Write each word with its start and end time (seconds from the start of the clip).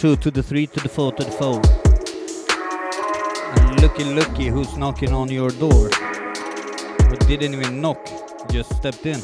Two, 0.00 0.16
to 0.16 0.30
the 0.30 0.42
three, 0.42 0.66
to 0.66 0.80
the 0.80 0.88
four, 0.88 1.12
to 1.12 1.22
the 1.22 1.30
four. 1.30 1.60
And 3.60 3.82
looky, 3.82 4.02
looky 4.04 4.46
who's 4.46 4.74
knocking 4.78 5.12
on 5.12 5.30
your 5.30 5.50
door. 5.50 5.90
Or 7.10 7.16
didn't 7.28 7.52
even 7.52 7.82
knock, 7.82 8.02
just 8.50 8.74
stepped 8.76 9.04
in. 9.04 9.20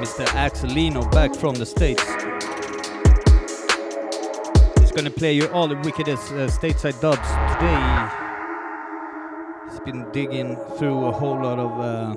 Mr. 0.00 0.24
Axelino 0.28 1.12
back 1.12 1.34
from 1.34 1.54
the 1.54 1.66
States. 1.66 2.02
He's 4.80 4.90
gonna 4.90 5.10
play 5.10 5.34
you 5.34 5.48
all 5.48 5.68
the 5.68 5.76
wickedest 5.76 6.32
uh, 6.32 6.48
stateside 6.48 6.98
dubs 7.02 7.28
today. 7.52 8.08
He's 9.68 9.80
been 9.80 10.10
digging 10.12 10.56
through 10.78 11.04
a 11.04 11.12
whole 11.12 11.42
lot 11.42 11.58
of 11.58 11.78
uh, 11.78 12.16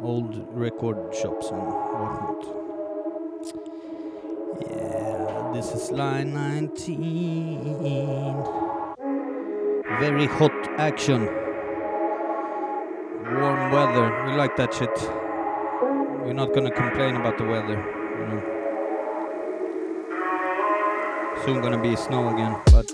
old 0.00 0.46
record 0.54 1.12
shops 1.12 1.50
and 1.50 1.60
whatnot. 1.60 2.65
This 5.56 5.72
is 5.72 5.90
line 5.90 6.34
19. 6.34 7.78
Very 9.98 10.26
hot 10.26 10.52
action. 10.76 11.24
Warm 13.24 13.72
weather. 13.72 14.26
We 14.26 14.32
like 14.36 14.54
that 14.56 14.74
shit. 14.74 14.90
We're 16.26 16.34
not 16.34 16.52
gonna 16.52 16.70
complain 16.70 17.16
about 17.16 17.38
the 17.38 17.44
weather, 17.44 17.82
you 18.18 18.26
know. 18.28 18.42
Soon 21.46 21.62
gonna 21.62 21.80
be 21.80 21.96
snow 21.96 22.28
again, 22.34 22.54
but 22.70 22.92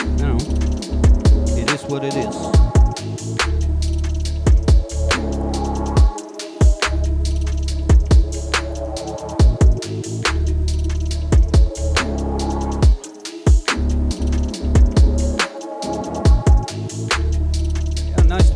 you 0.00 0.24
know, 0.24 0.38
it 1.60 1.70
is 1.70 1.82
what 1.84 2.02
it 2.02 2.14
is. 2.16 3.59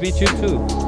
Meet 0.05 0.21
you 0.21 0.27
too. 0.27 0.84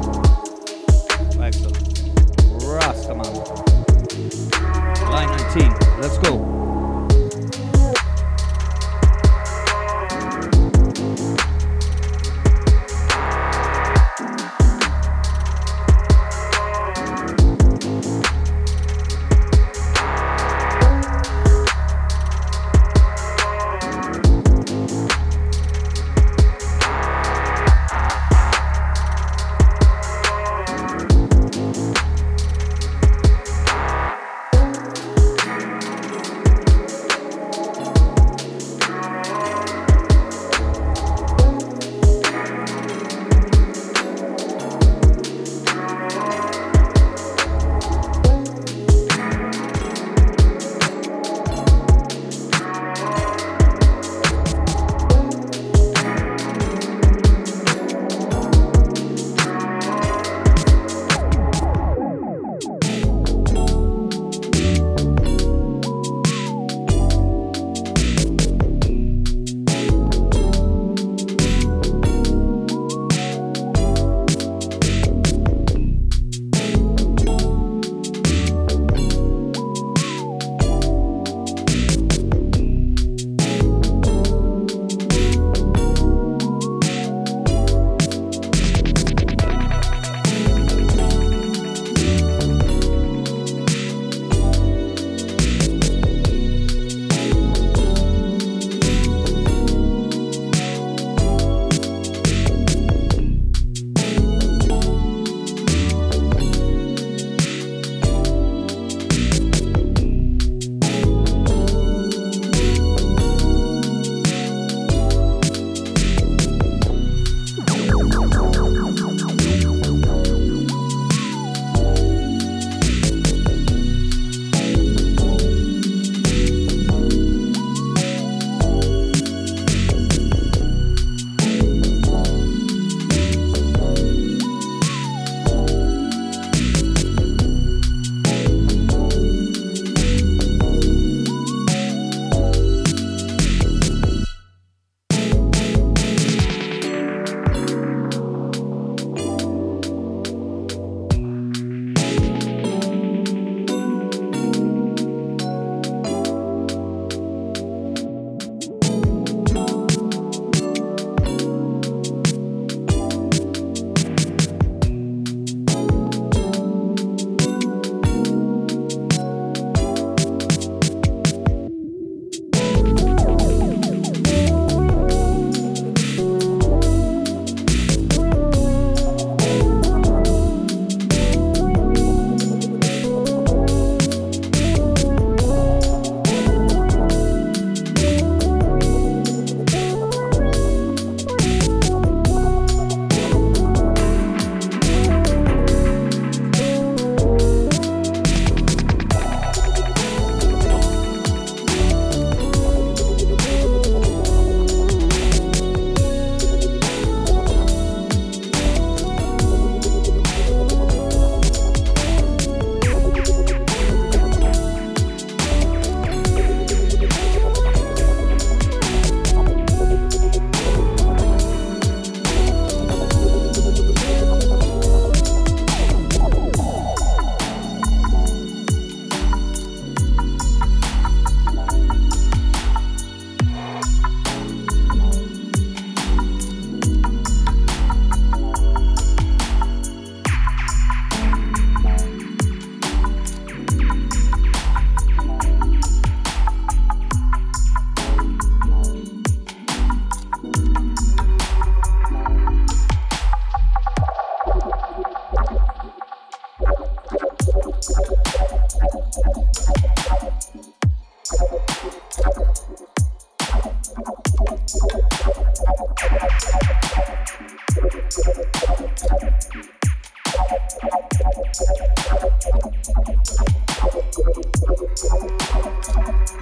Some 275.97 276.37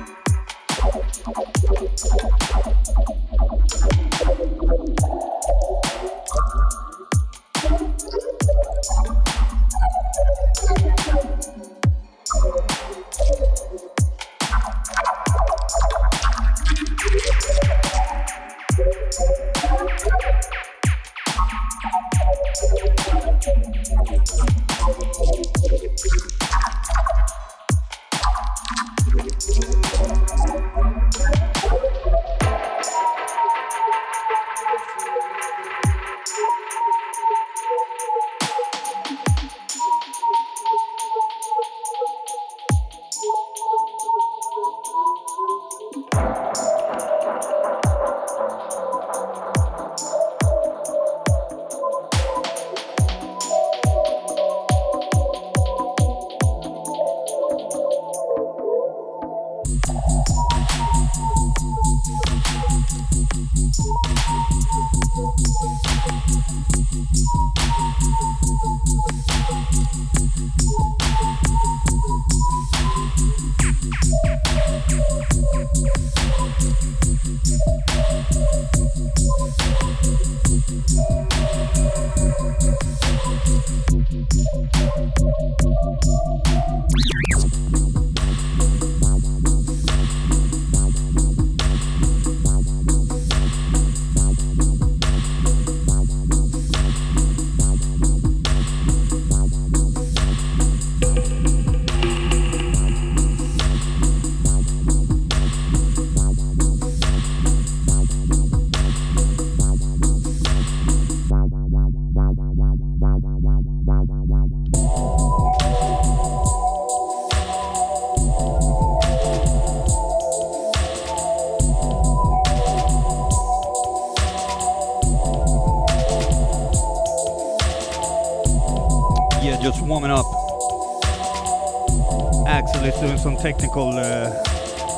technical 133.45 133.91
uh, 133.99 134.31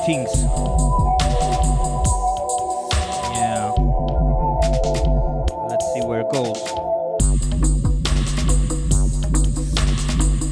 things. 0.05 0.29
Yeah. 3.35 3.73
Let's 5.67 5.85
see 5.93 5.99
where 6.07 6.21
it 6.21 6.29
goes. 6.31 6.63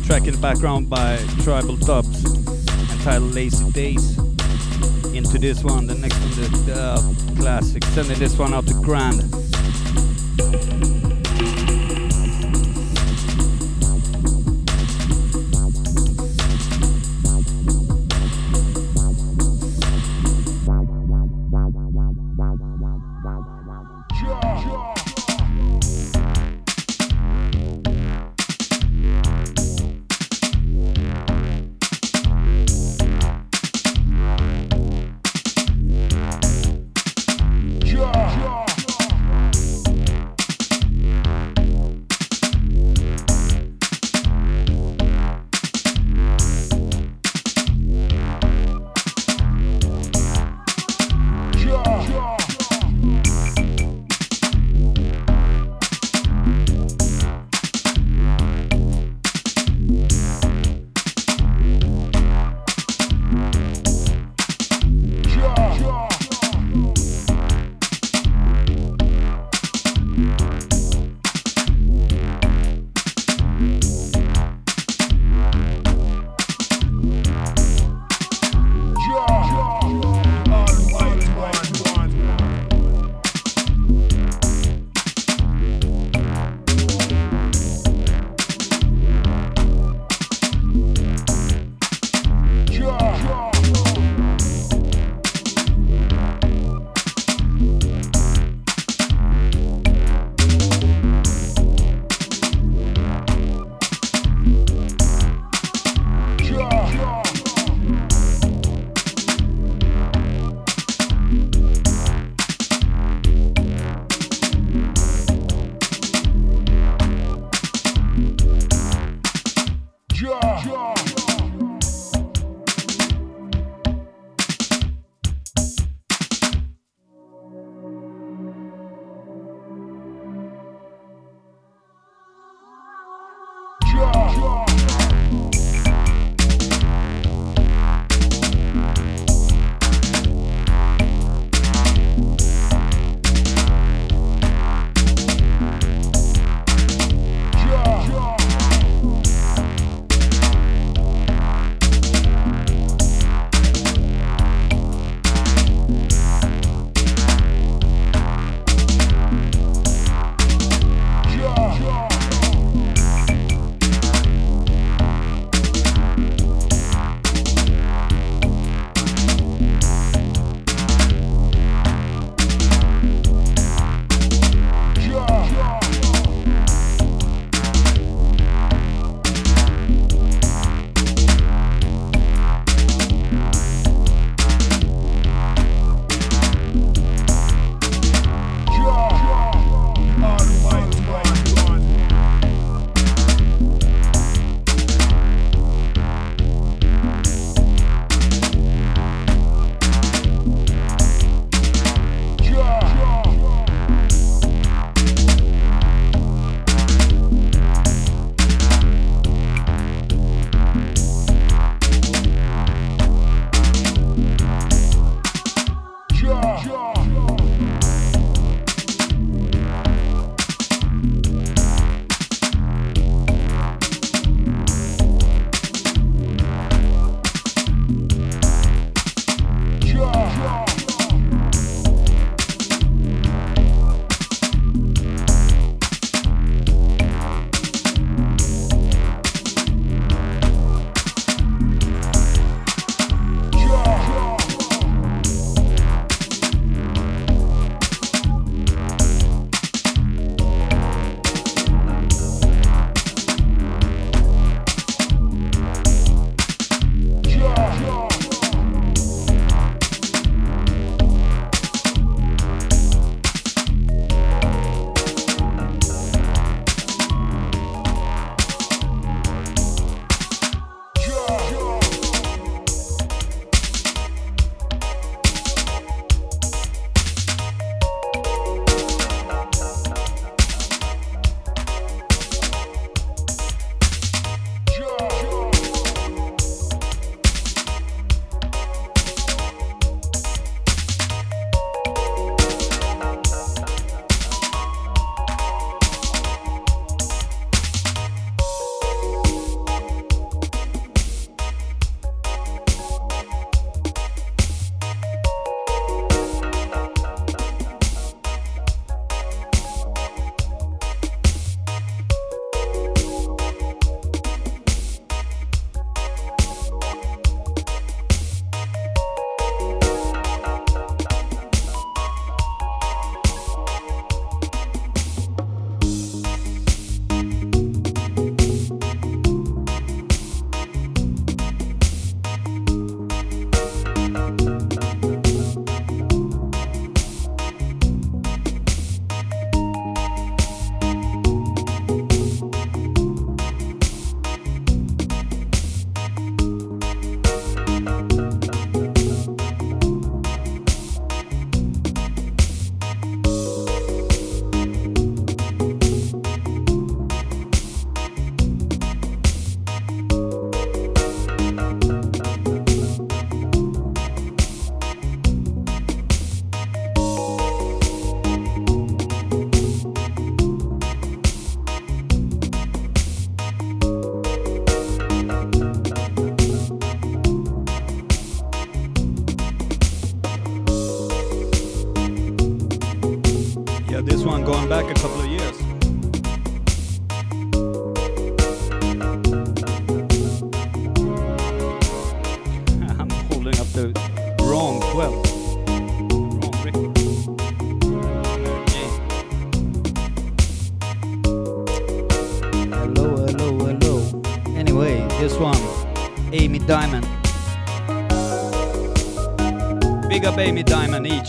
Track 0.06 0.28
in 0.28 0.34
the 0.34 0.40
background 0.42 0.90
by 0.90 1.26
Tribal 1.44 1.78
Dubs 1.78 2.26
entitled 2.92 3.34
Lazy 3.34 3.72
Days. 3.72 4.18
Into 5.16 5.40
this 5.40 5.64
one, 5.64 5.88
the 5.88 5.96
next 5.96 6.20
one, 6.20 6.66
the 6.66 6.76
uh, 6.78 7.02
classic. 7.38 7.86
Sending 7.86 8.20
this 8.20 8.38
one 8.38 8.54
out 8.54 8.68
to 8.68 8.74
Grand. 8.74 9.45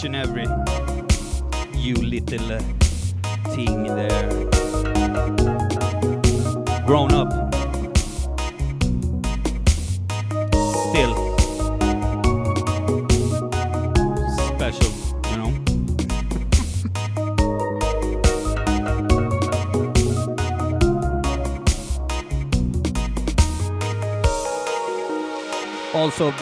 And 0.06 0.14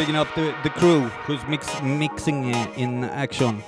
bigging 0.04 0.20
up 0.20 0.28
the, 0.34 0.54
the 0.62 0.68
crew 0.68 1.00
who's 1.24 1.42
mix, 1.48 1.81
mixing 1.81 2.50
in 2.76 3.05
action. 3.05 3.64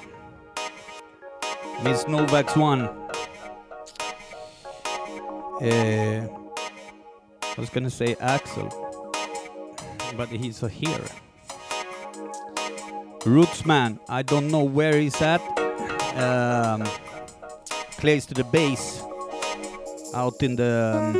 Miss 1.82 2.04
Novax 2.04 2.54
one. 2.60 2.82
Uh, 5.62 6.28
I 7.42 7.58
was 7.58 7.70
gonna 7.70 7.88
say 7.88 8.16
Axel, 8.20 8.68
but 10.14 10.28
he's 10.28 10.60
here. 10.60 11.06
Rootsman, 13.20 13.98
I 14.06 14.20
don't 14.20 14.50
know 14.50 14.64
where 14.64 14.98
he's 14.98 15.22
at. 15.22 15.40
Um, 16.18 16.84
to 18.26 18.34
the 18.34 18.44
bass 18.44 19.02
out 20.14 20.42
in 20.42 20.56
the 20.56 20.74
um, 21.00 21.16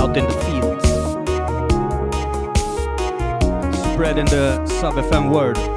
out 0.00 0.16
in 0.16 0.24
the 0.24 0.32
fields, 0.44 0.65
spreading 3.96 4.26
the 4.26 4.66
sub 4.66 4.92
FM 4.96 5.30
word. 5.30 5.75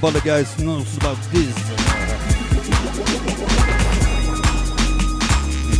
Baller 0.00 0.24
guys 0.24 0.56
knows 0.60 0.96
about 0.96 1.16
this. 1.32 1.54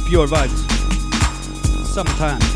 Pure 0.08 0.26
vibes. 0.26 0.66
Summertime. 1.86 2.47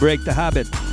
Break 0.00 0.24
the 0.24 0.32
habit. 0.32 0.89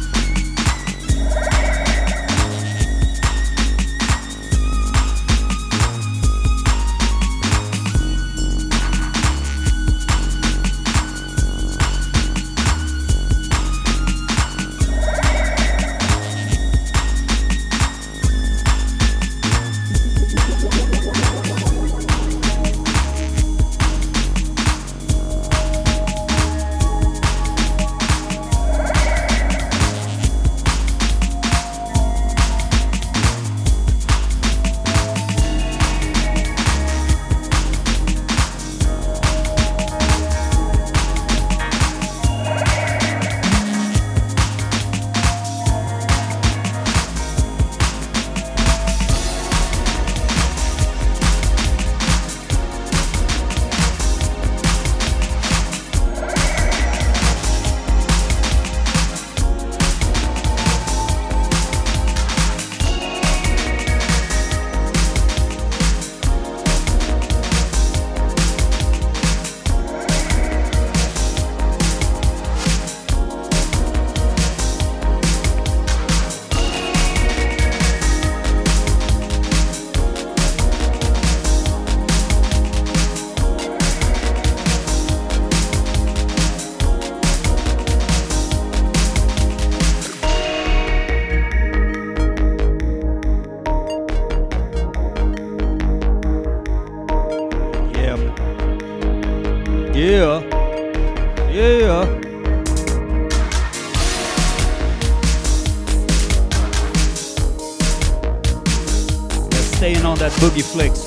Boogie 110.47 110.63
flicks. 110.63 111.03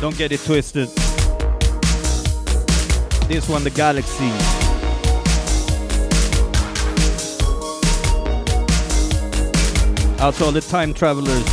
Don't 0.00 0.16
get 0.16 0.30
it 0.30 0.40
twisted. 0.44 0.88
This 3.28 3.48
one, 3.48 3.64
the 3.64 3.70
Galaxy. 3.70 4.28
Out 10.20 10.34
to 10.34 10.44
all 10.44 10.52
the 10.52 10.60
time 10.60 10.94
travelers. 10.94 11.46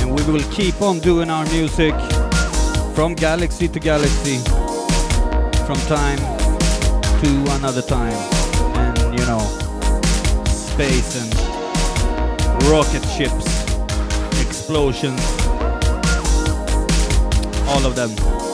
and 0.00 0.14
we 0.14 0.22
will 0.32 0.44
keep 0.52 0.80
on 0.80 1.00
doing 1.00 1.30
our 1.30 1.44
music 1.46 1.94
from 2.94 3.14
galaxy 3.14 3.66
to 3.68 3.80
galaxy, 3.80 4.38
from 5.66 5.76
time 5.88 6.39
to 7.20 7.44
another 7.56 7.82
time, 7.82 8.14
and 8.76 9.18
you 9.18 9.26
know, 9.26 9.40
space 10.46 11.20
and 11.20 11.34
rocket 12.70 13.04
ships, 13.08 13.44
explosions, 14.40 15.20
all 17.68 17.84
of 17.84 17.94
them. 17.94 18.49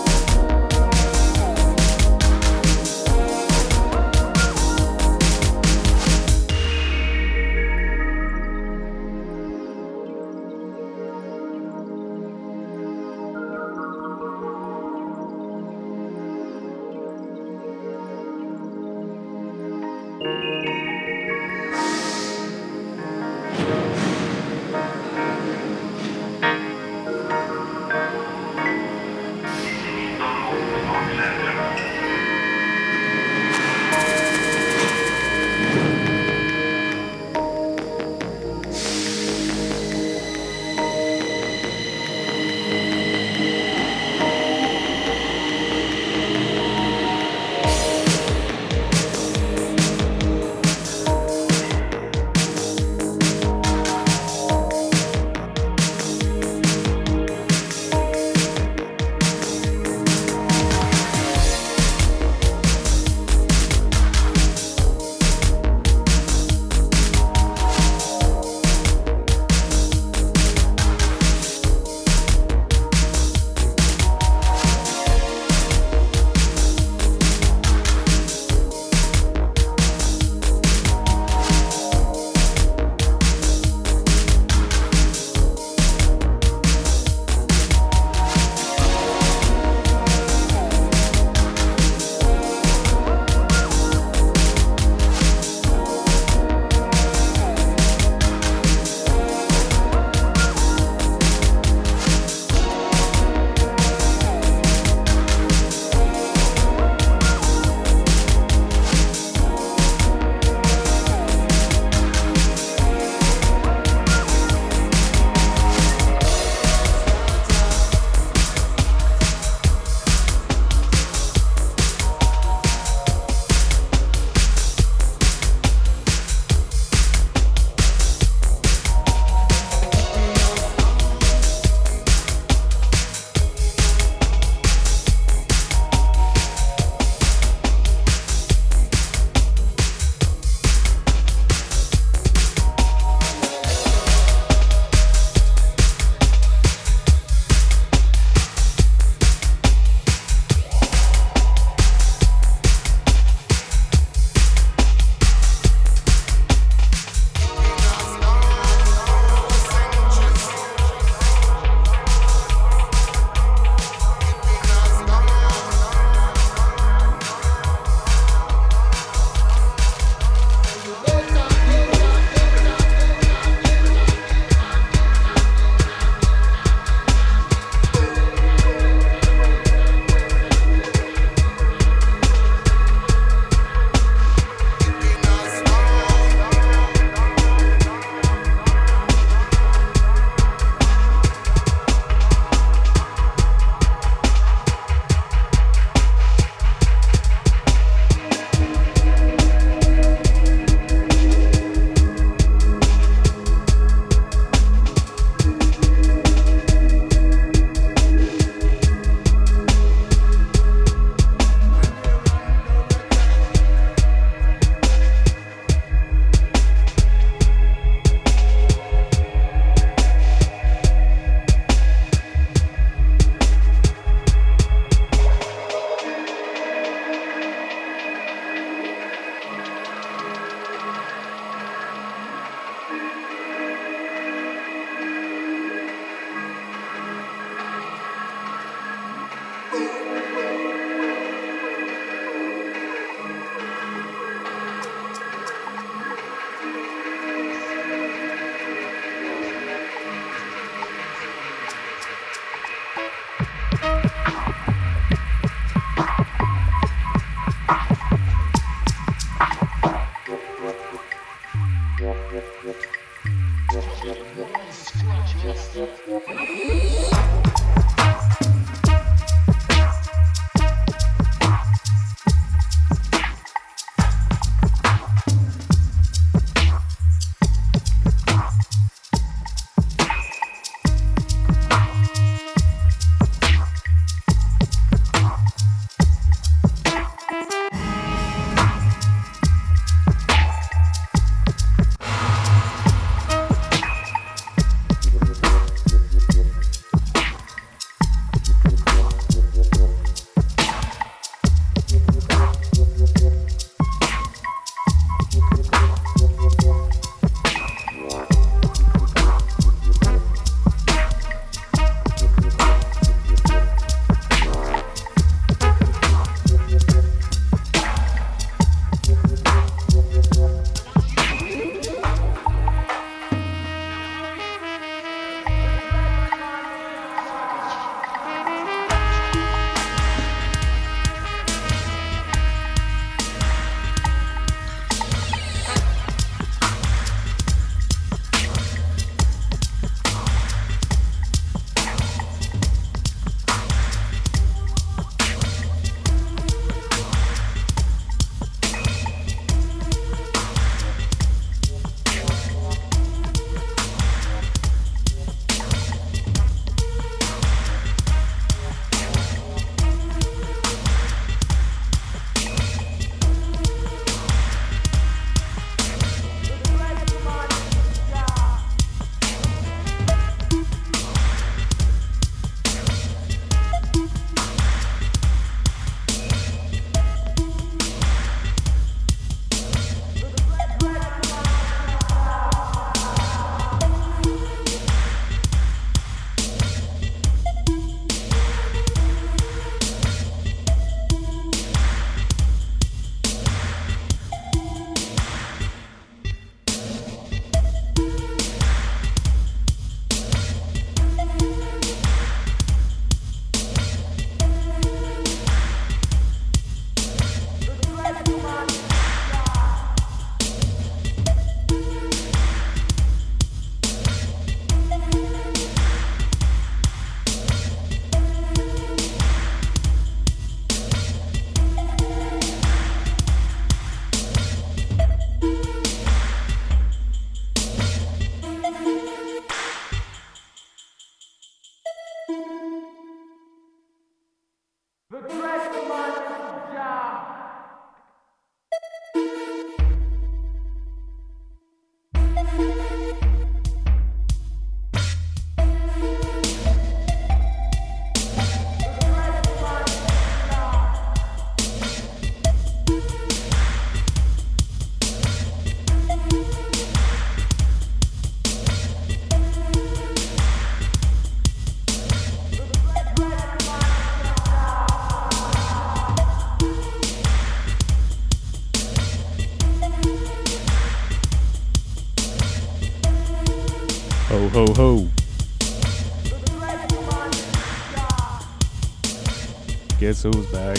Who's 480.33 480.47
back? 480.47 480.79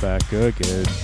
Back 0.00 0.32
again. 0.32 1.01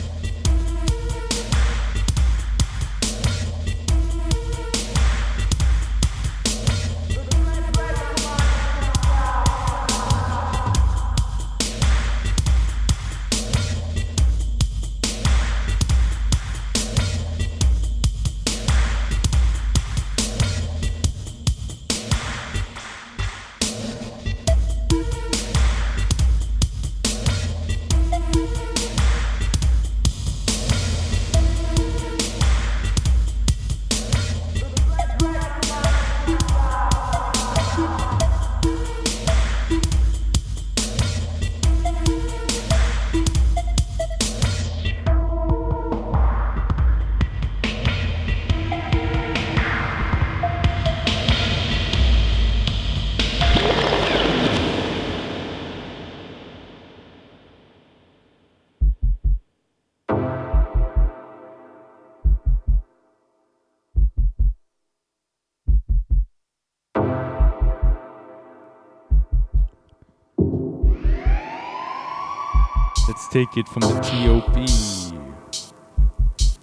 Take 73.44 73.56
it 73.56 73.68
from 73.68 73.82
the 73.82 74.00
TOP. 74.00 74.56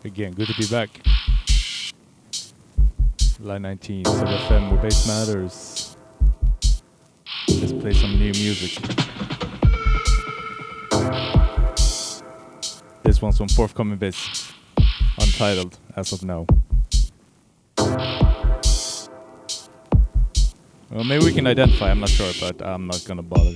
Again, 0.03 0.33
good 0.33 0.47
to 0.47 0.53
be 0.55 0.67
back. 0.67 0.89
Line 3.39 3.61
19, 3.61 4.03
Sub 4.03 4.27
FM, 4.27 4.71
where 4.71 4.81
bass 4.81 5.07
matters. 5.07 5.95
Let's 7.47 7.71
play 7.71 7.93
some 7.93 8.19
new 8.19 8.33
music. 8.33 8.83
This 13.03 13.21
one's 13.21 13.37
from 13.37 13.47
Forthcoming 13.47 13.97
Bits, 13.97 14.51
untitled 15.17 15.77
as 15.95 16.11
of 16.11 16.23
now. 16.23 16.45
Well, 20.91 21.05
maybe 21.05 21.23
we 21.23 21.31
can 21.33 21.47
identify, 21.47 21.89
I'm 21.89 22.01
not 22.01 22.09
sure, 22.09 22.33
but 22.41 22.61
I'm 22.61 22.87
not 22.87 23.01
gonna 23.07 23.23
bother. 23.23 23.55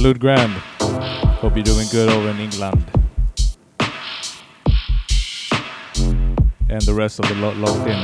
Salute 0.00 0.18
Grand. 0.18 0.52
Hope 1.42 1.56
you're 1.56 1.62
doing 1.62 1.86
good 1.92 2.08
over 2.08 2.30
in 2.30 2.38
England. 2.38 2.82
And 6.70 6.80
the 6.80 6.94
rest 6.94 7.18
of 7.18 7.28
the 7.28 7.34
lot 7.34 7.54
locked 7.58 7.86
in. 7.86 7.98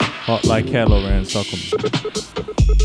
Hot 0.00 0.44
like 0.44 0.68
hell 0.68 0.92
over 0.92 1.08
in 1.08 1.24
Stockholm. 1.24 1.82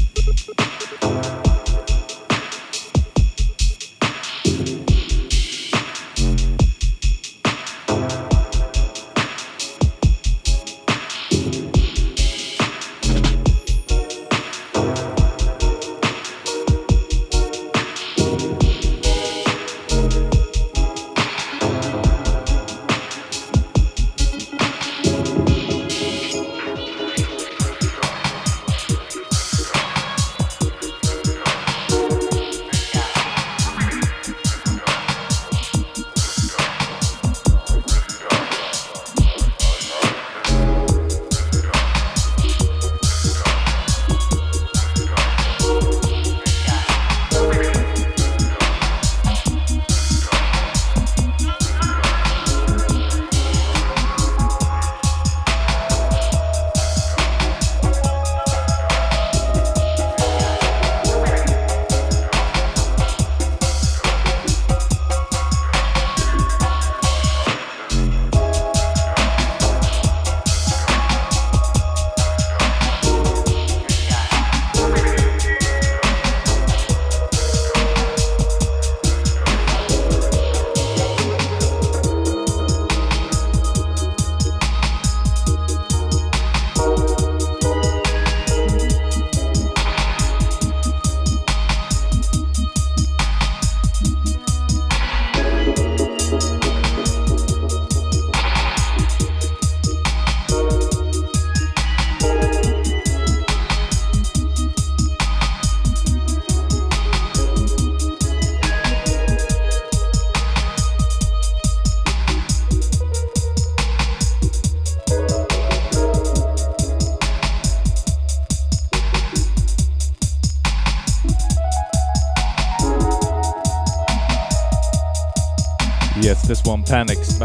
one 126.69 126.83
panics 126.83 127.38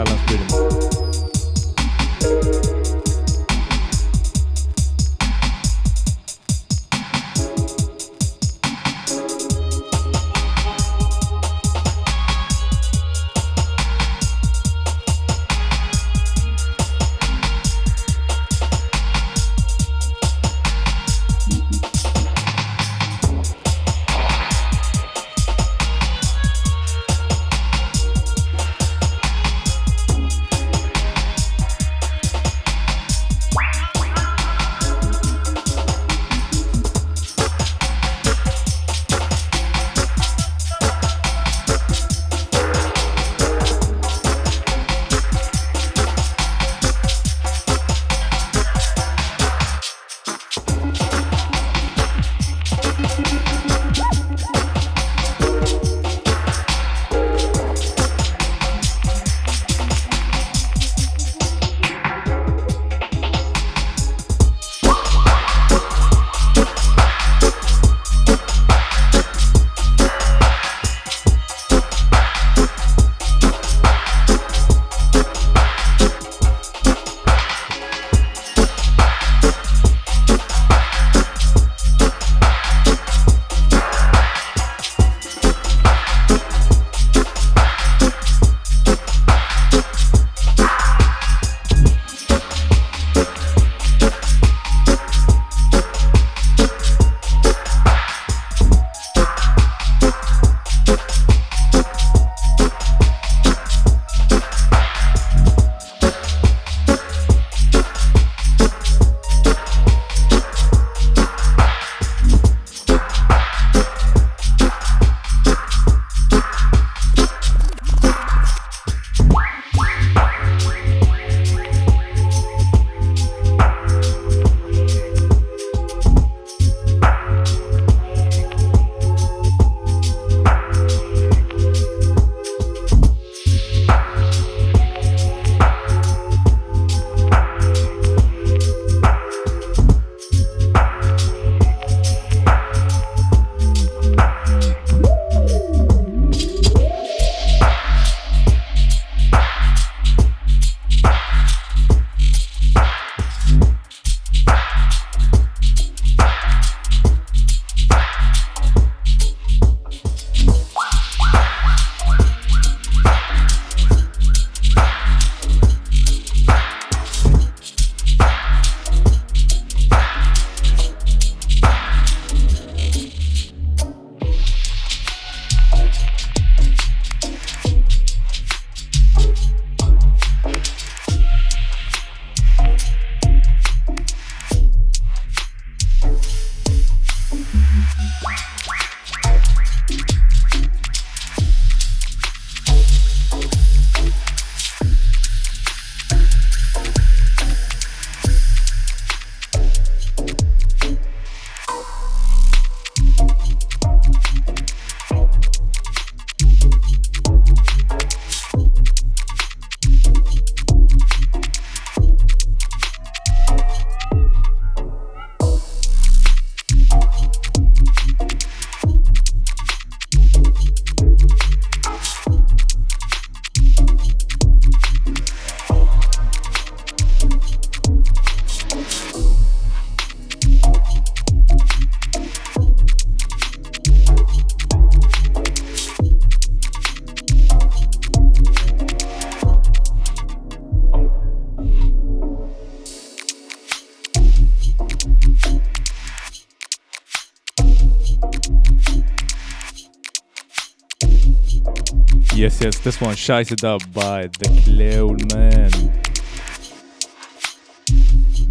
This 252.65 252.99
one 252.99 253.15
it 253.53 253.63
up 253.63 253.83
by 253.93 254.29
the 254.39 254.49
Clown 254.65 255.19
Man. 255.35 255.71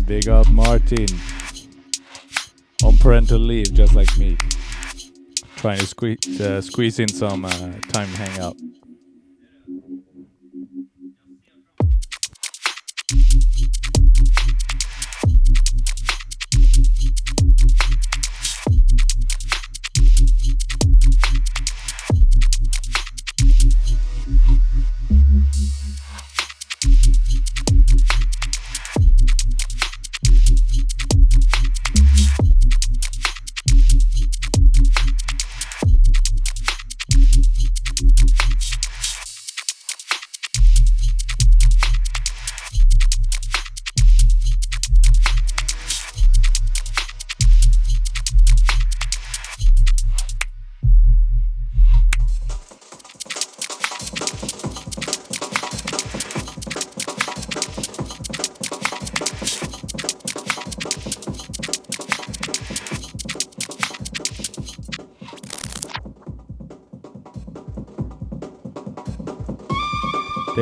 Big 0.06 0.30
up 0.30 0.48
Martin. 0.52 1.08
On 2.84 2.96
parental 2.98 3.40
leave, 3.40 3.74
just 3.74 3.96
like 3.96 4.16
me. 4.20 4.38
Trying 5.56 5.80
to 5.80 5.88
squeeze, 5.88 6.40
uh, 6.40 6.62
squeeze 6.62 7.00
in 7.00 7.08
some 7.08 7.44
uh, 7.44 7.50
time 7.90 8.08
to 8.12 8.18
hang 8.18 8.40
out. 8.40 8.56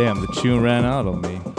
Damn, 0.04 0.20
the 0.20 0.26
tune 0.42 0.64
ran 0.64 0.84
out 0.84 1.06
on 1.06 1.22
me. 1.22 1.51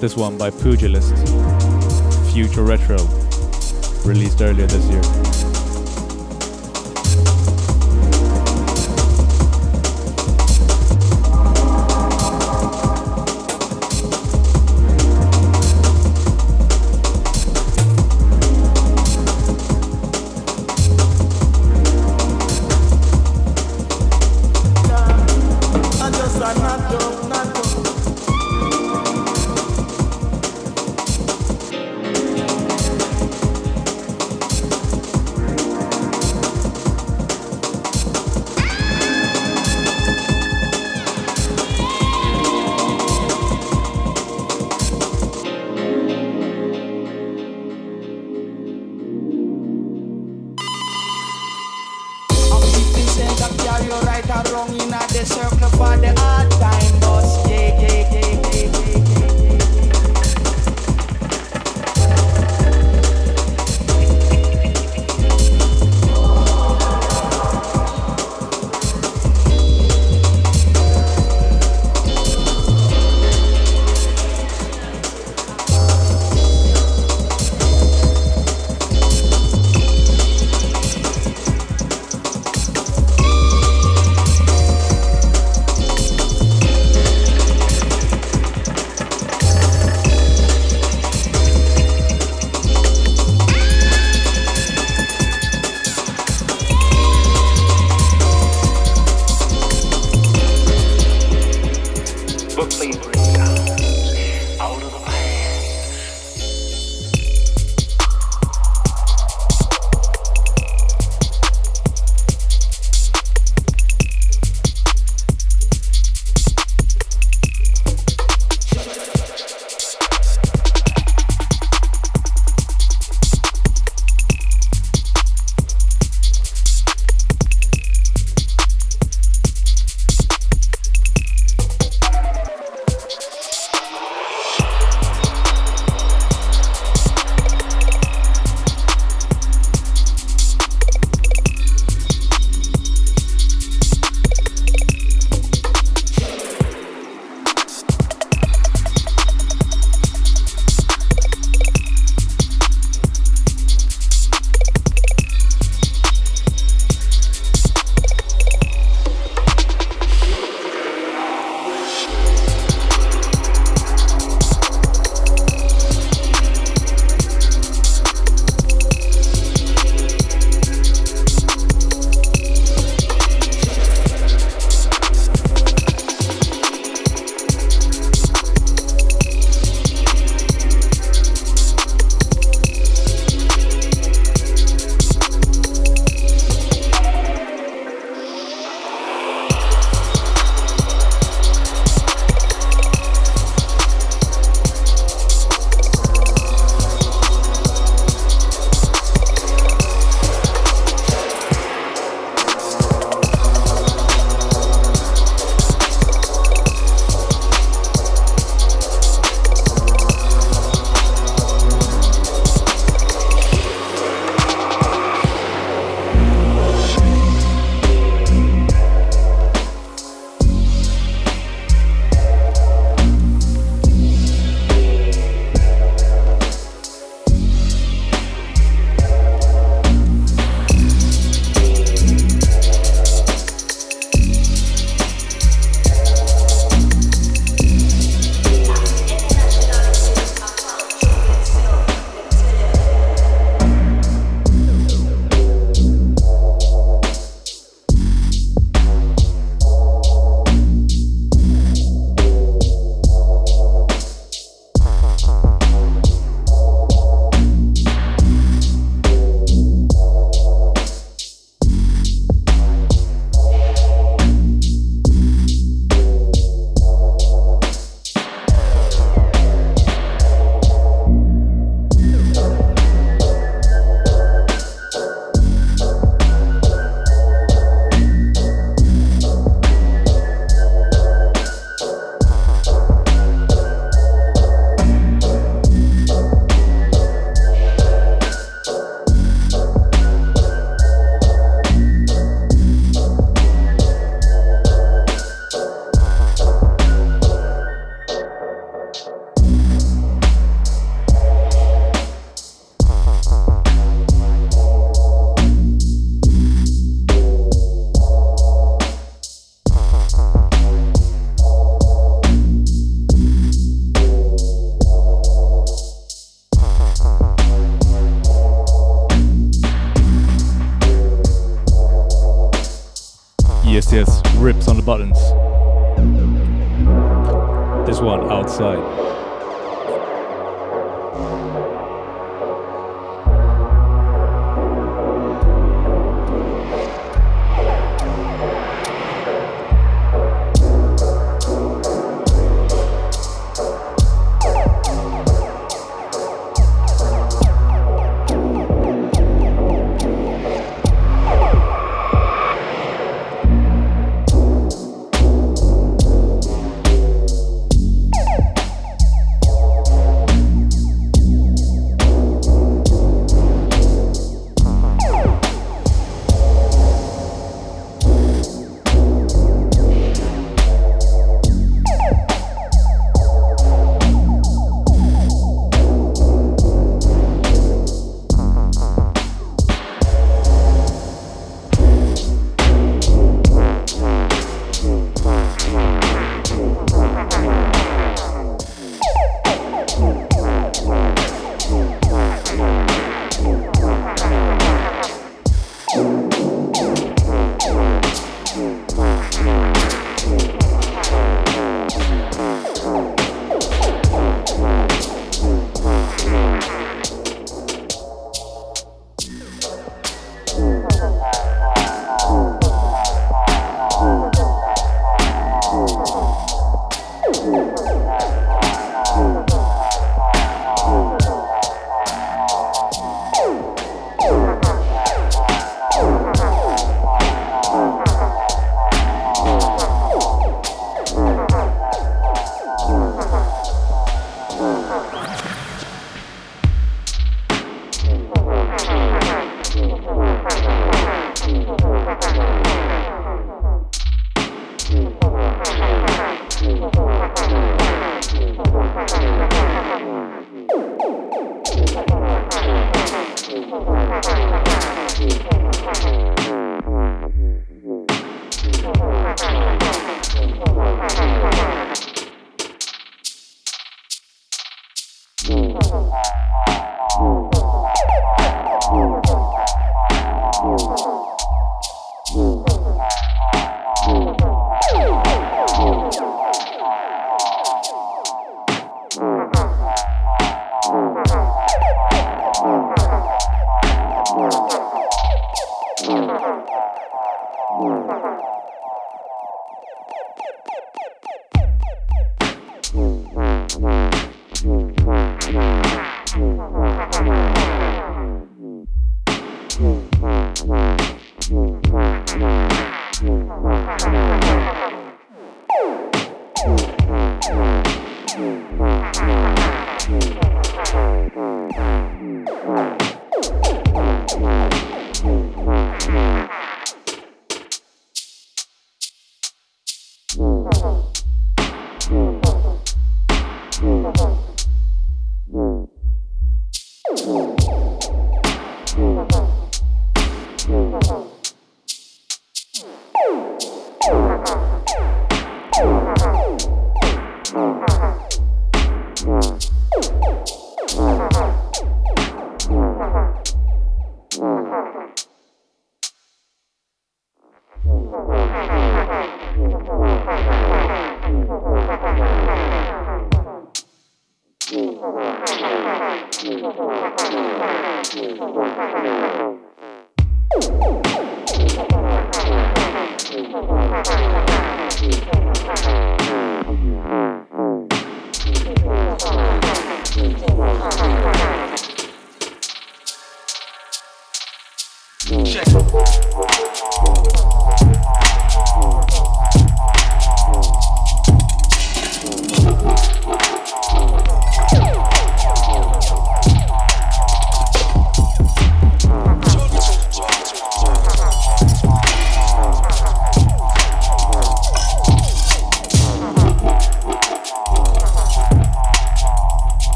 This 0.00 0.16
one 0.16 0.38
by 0.38 0.50
Pugilist. 0.50 1.14
Future 2.32 2.62
Retro. 2.62 2.98
Released 4.04 4.40
earlier 4.40 4.66
this 4.66 4.86
year. 4.86 5.47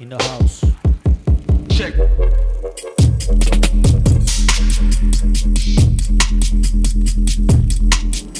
In 0.00 0.08
the 0.08 0.22
house. 0.22 0.64
Check. 1.70 1.94
No 7.96 8.37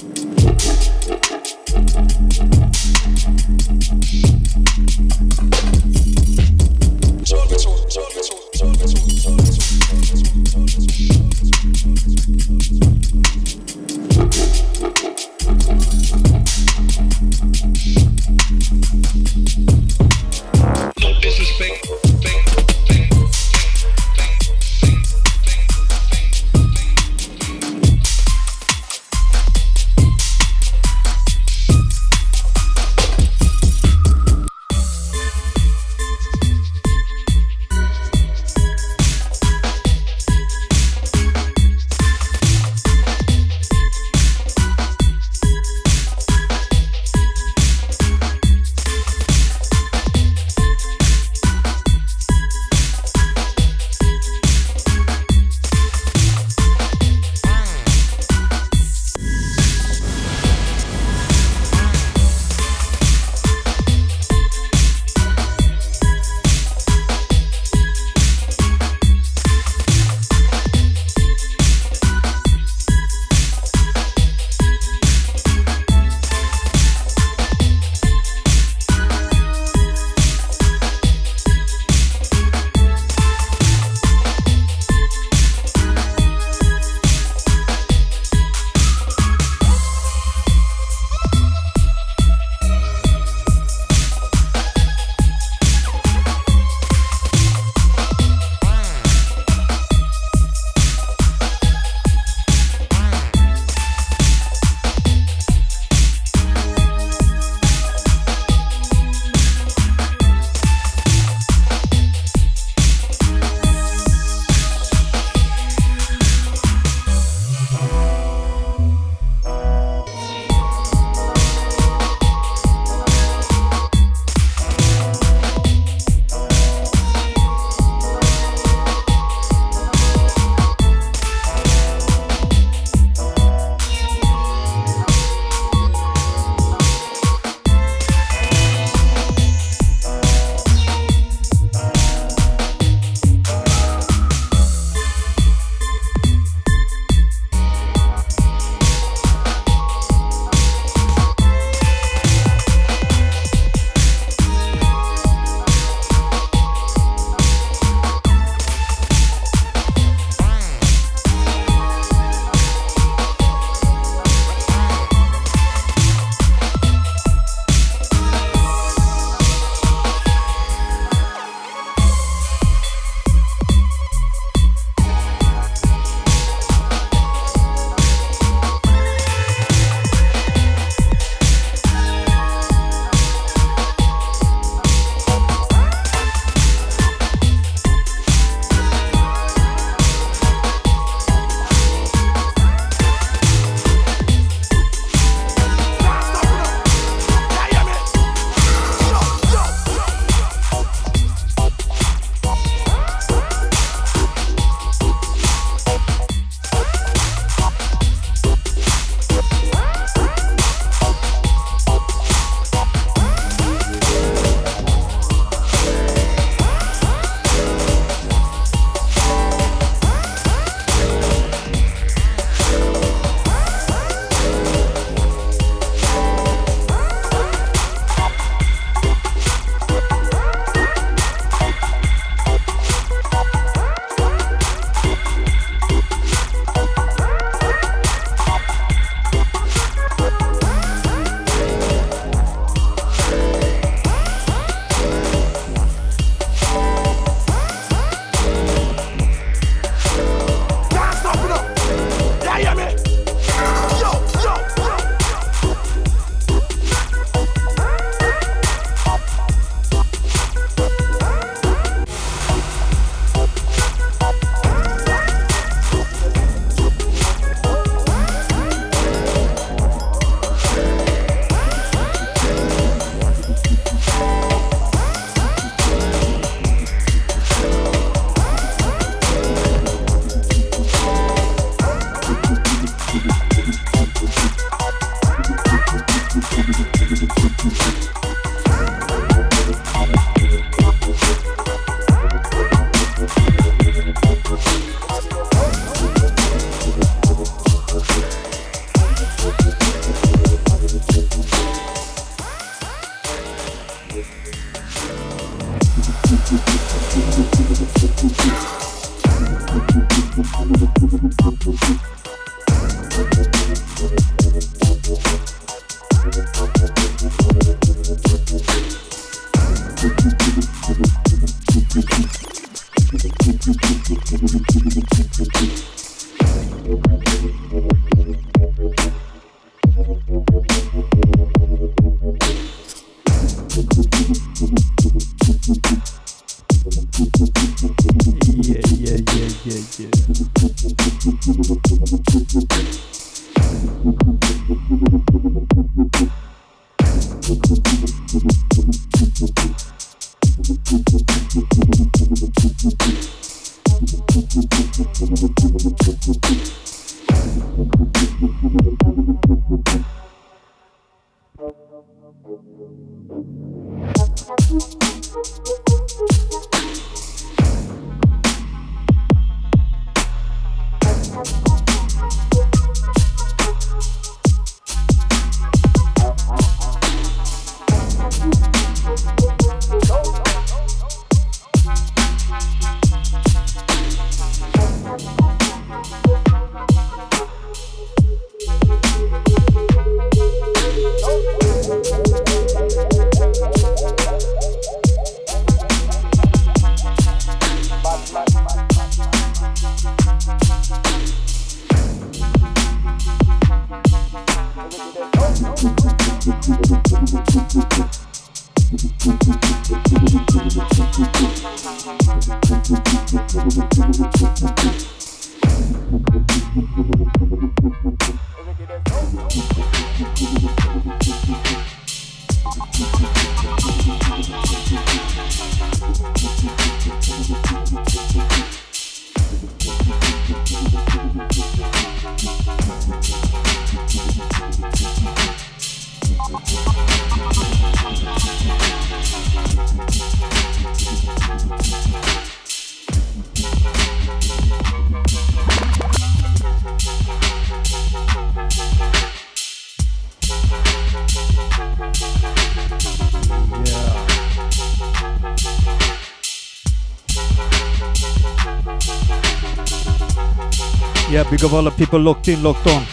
Yeah. 461.31 461.45
Big 461.51 461.63
of 461.63 461.73
all 461.75 461.83
the 461.83 461.91
people 461.91 462.19
locked 462.19 462.49
in, 462.49 462.63
locked 462.63 462.87
on. 462.87 463.07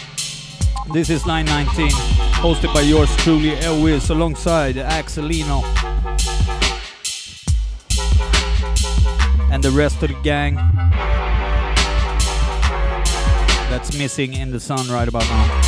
This 0.92 1.10
is 1.10 1.26
Line 1.26 1.46
19, 1.46 2.15
hosted 2.36 2.72
by 2.74 2.82
yours 2.82 3.14
truly, 3.16 3.50
Elvis, 3.56 4.10
alongside 4.10 4.76
Axelino. 4.76 5.62
And 9.50 9.62
the 9.62 9.70
rest 9.70 10.02
of 10.02 10.08
the 10.10 10.20
gang 10.22 10.56
that's 13.70 13.96
missing 13.96 14.34
in 14.34 14.50
the 14.50 14.60
sun 14.60 14.88
right 14.88 15.08
about 15.08 15.28
now. 15.28 15.65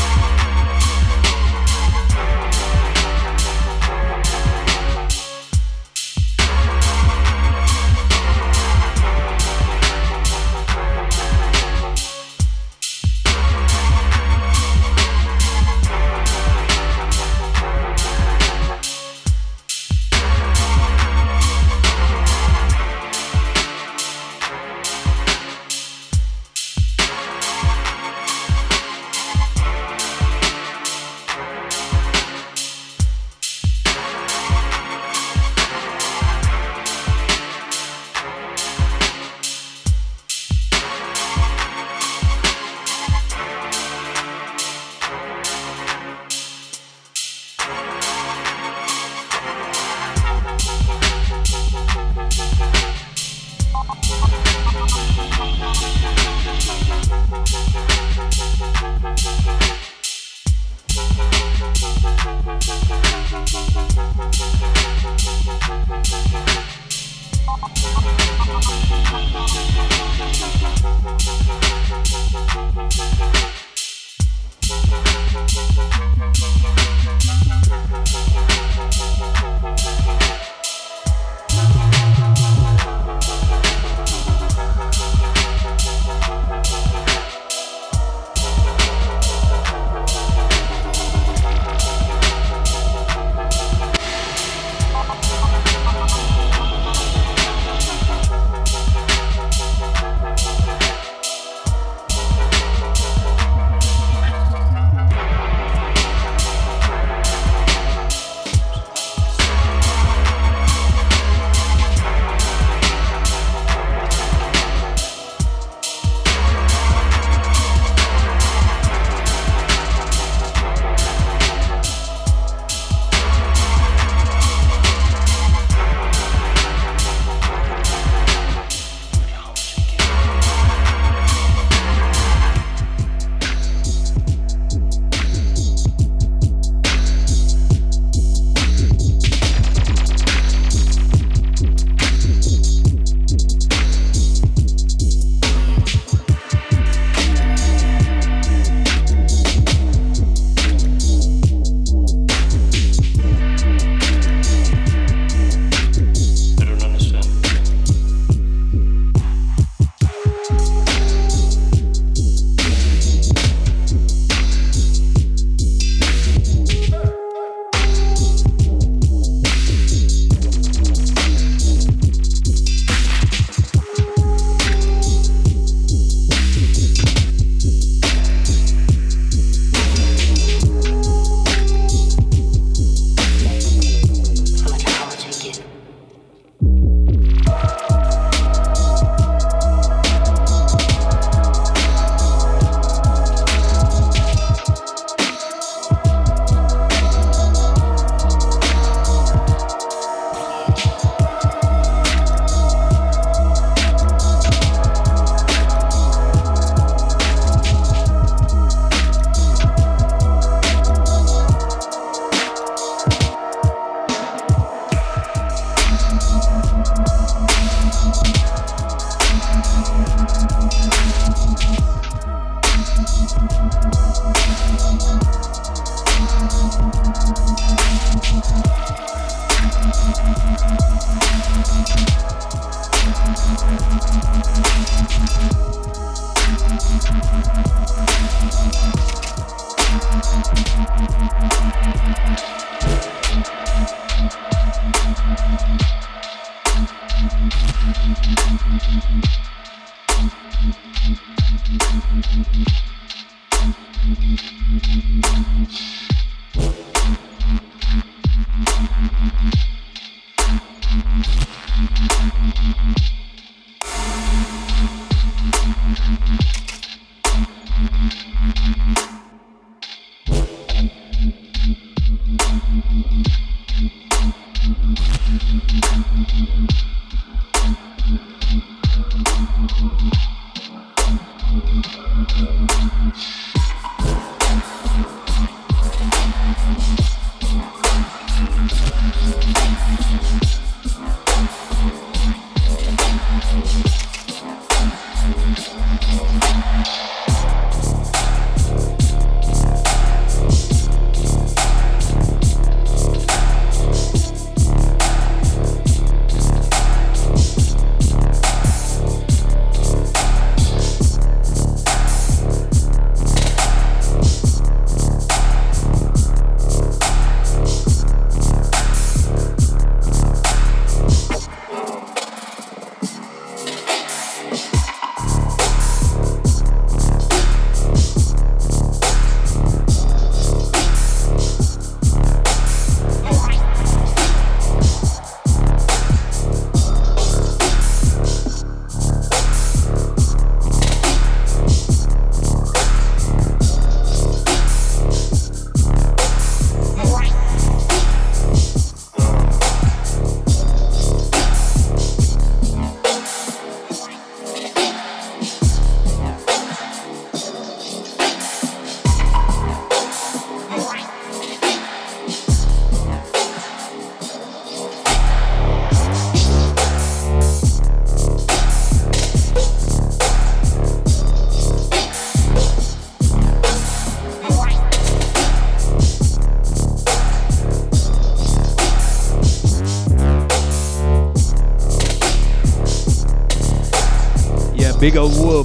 Big 385.00 385.16
old 385.16 385.30
whoop. 385.38 385.64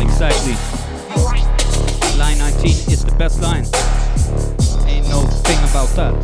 Exactly. 0.00 0.54
Line 2.18 2.38
19 2.38 2.70
is 2.90 3.04
the 3.04 3.14
best 3.18 3.42
line. 3.42 3.66
Ain't 4.88 5.06
no 5.10 5.26
thing 5.44 5.58
about 5.68 5.88
that. 5.96 6.14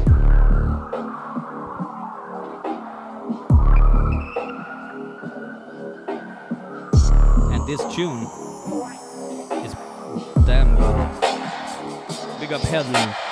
And 7.53 7.67
this 7.69 7.83
tune 7.95 8.23
is 9.63 9.75
damn 10.47 10.75
good. 10.75 12.41
Big 12.41 12.53
up 12.55 12.63
Headley. 12.63 13.28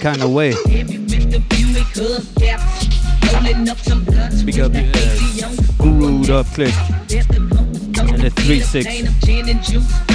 Kind 0.00 0.22
of 0.22 0.32
way. 0.32 0.54
Big 4.44 4.58
up 4.58 4.72
uh, 4.74 5.52
Guru 5.78 6.32
up 6.32 6.46
click 6.46 6.74
and 7.98 8.22
the 8.22 8.32
3 8.34 8.60
6. 8.60 10.09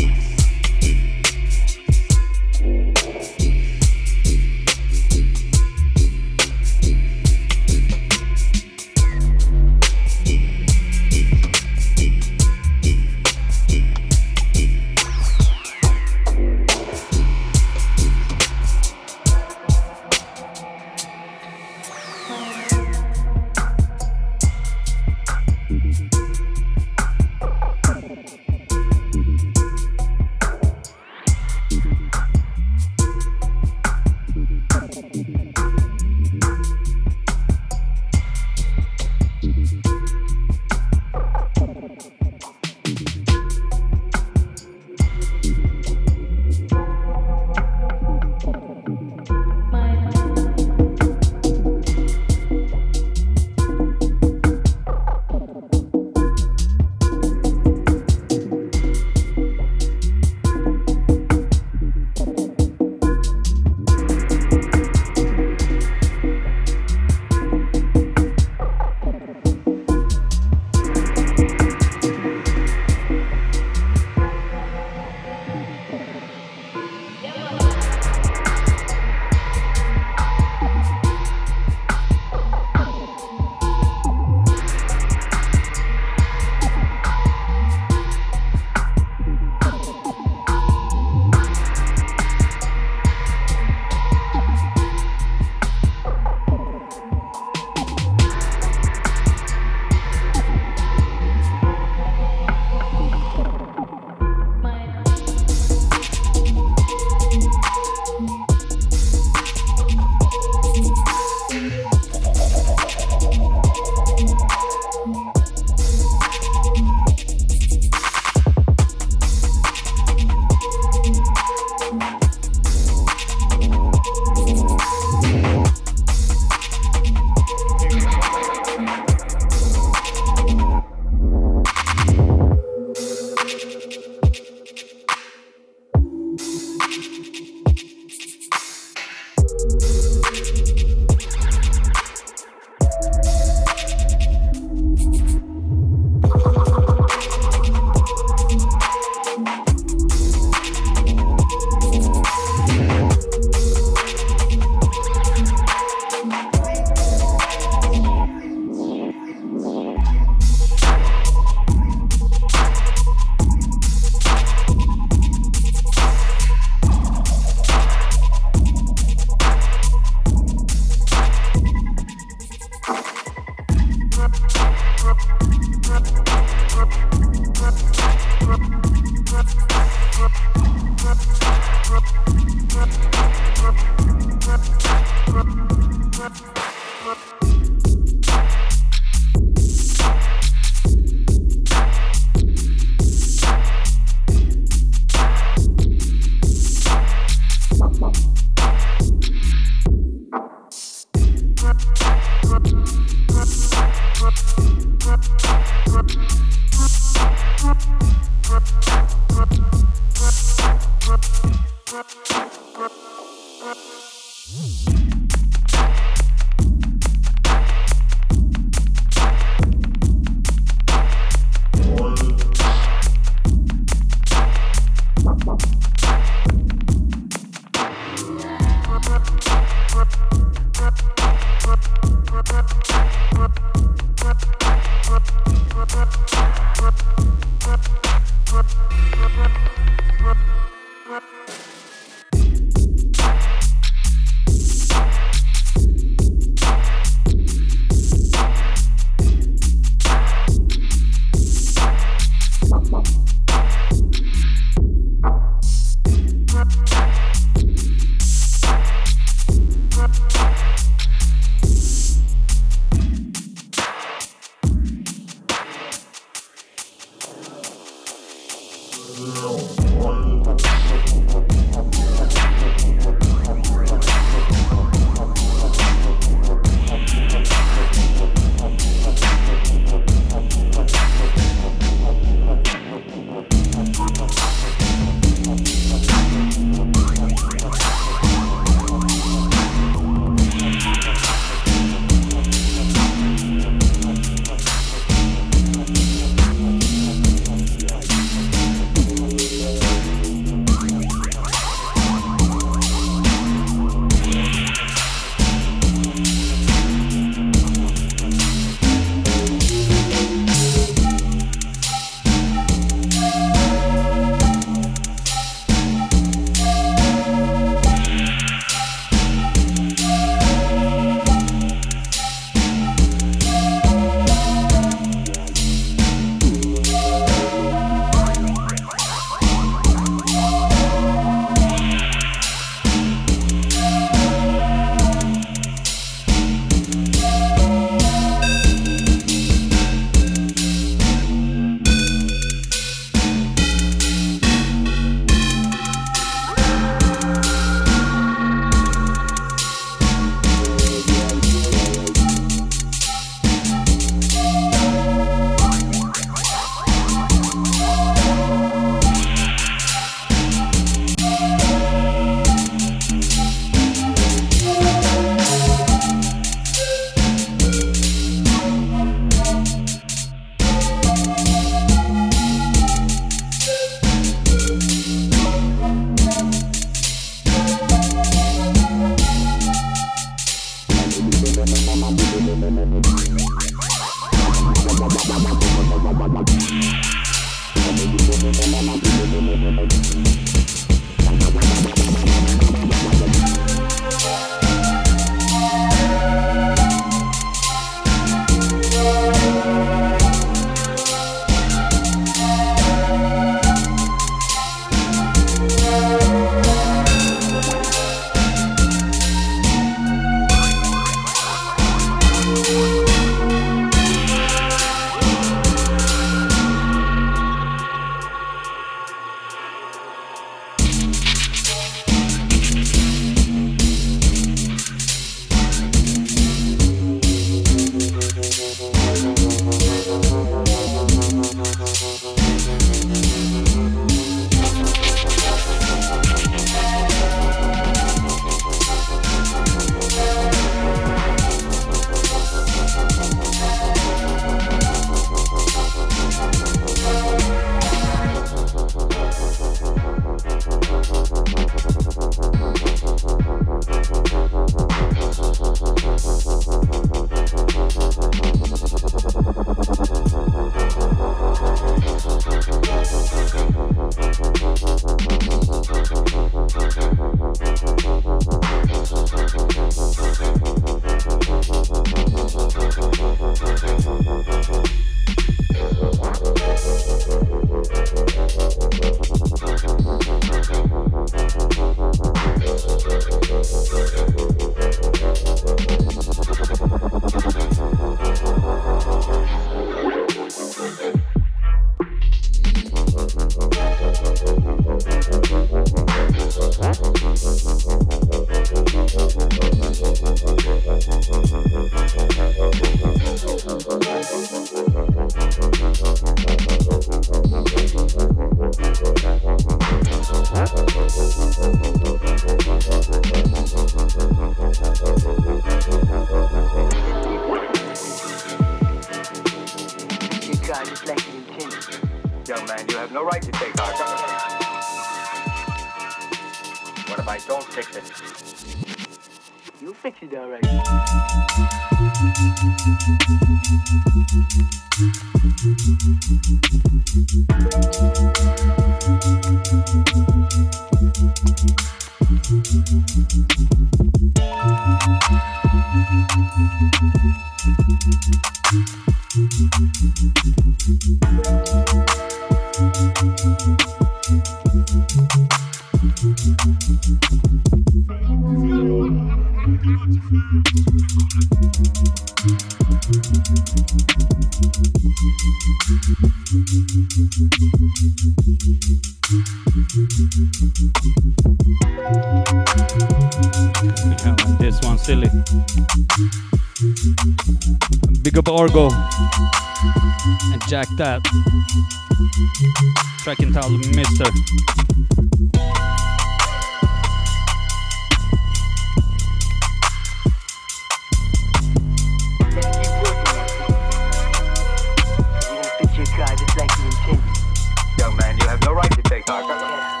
To 598.90 599.02
take 599.02 599.28
our 599.28 599.42
car. 599.42 599.58
Yeah. 599.58 600.00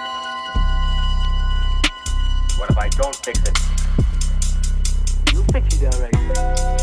What 2.58 2.70
if 2.70 2.78
I 2.78 2.88
don't 2.90 3.16
fix 3.16 3.40
it? 3.40 3.58
You 5.32 5.42
fix 5.50 5.82
it 5.82 5.94
alright. 5.94 6.79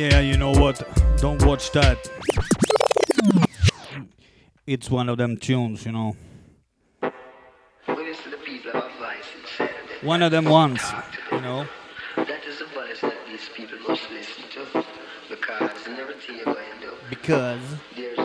Yeah, 0.00 0.20
you 0.20 0.38
know 0.38 0.52
what? 0.52 0.80
Don't 1.18 1.44
watch 1.44 1.72
that. 1.72 2.10
It's 4.66 4.90
one 4.90 5.10
of 5.10 5.18
them 5.18 5.36
tunes, 5.36 5.84
you 5.84 5.92
know. 5.92 6.16
Witness 7.86 8.22
to 8.22 8.30
the 8.30 8.38
people 8.38 8.70
of 8.70 8.84
advice 8.84 9.26
and 9.36 9.46
said 9.58 9.68
that 9.68 10.02
One 10.02 10.22
of 10.22 10.30
them 10.30 10.46
ones, 10.46 10.80
you 11.30 11.42
know. 11.42 11.66
that 12.16 12.46
is 12.46 12.60
the 12.60 12.64
voice 12.68 13.02
that 13.02 13.12
these 13.28 13.50
people 13.54 13.76
must 13.86 14.10
listen 14.10 14.44
to. 14.52 14.84
Because 15.28 15.86
in 15.86 15.92
everything 15.96 16.36
you're 16.36 16.46
going 16.46 16.56
to 16.80 16.94
Because 17.10 17.60
there's 17.94 18.18
a 18.20 18.22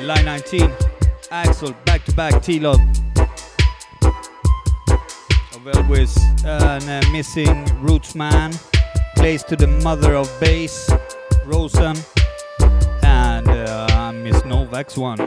Alright, 0.00 0.24
line 0.24 0.42
19. 0.42 0.72
Axel, 1.30 1.74
back 1.84 2.06
to 2.06 2.12
back 2.12 2.42
T 2.42 2.58
Love. 2.58 2.80
Of 5.52 5.66
Elvis 5.66 6.16
and 6.42 6.88
uh, 6.88 7.12
missing 7.12 7.66
Roots 7.82 8.14
Man. 8.14 8.52
Plays 9.16 9.44
to 9.44 9.56
the 9.56 9.66
mother 9.66 10.14
of 10.14 10.30
bass, 10.40 10.90
Rosen. 11.44 11.96
And 13.02 13.46
uh, 13.46 14.12
Miss 14.12 14.42
Novak's 14.46 14.96
one. 14.96 15.20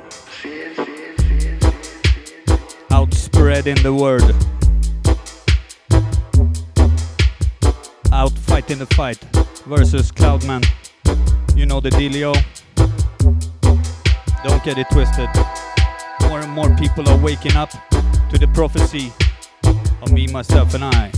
Outspread 2.90 3.68
in 3.68 3.78
the 3.84 3.94
word. 3.94 4.24
Out 8.12 8.32
fighting 8.40 8.80
the 8.80 8.88
fight 8.96 9.20
versus 9.68 10.12
Cloudman. 10.12 10.66
You 11.56 11.68
know 11.68 11.80
the 11.80 11.92
dealio. 11.92 12.34
Don't 14.44 14.62
get 14.64 14.78
it 14.78 14.88
twisted. 14.92 15.30
More 16.28 16.42
and 16.42 16.52
more 16.52 16.70
people 16.76 17.08
are 17.08 17.18
waking 17.18 17.56
up 17.56 17.72
to 18.30 18.38
the 18.38 18.48
prophecy 18.54 19.14
of 20.02 20.12
me, 20.12 20.28
myself, 20.28 20.74
and 20.74 20.84
I. 20.84 21.12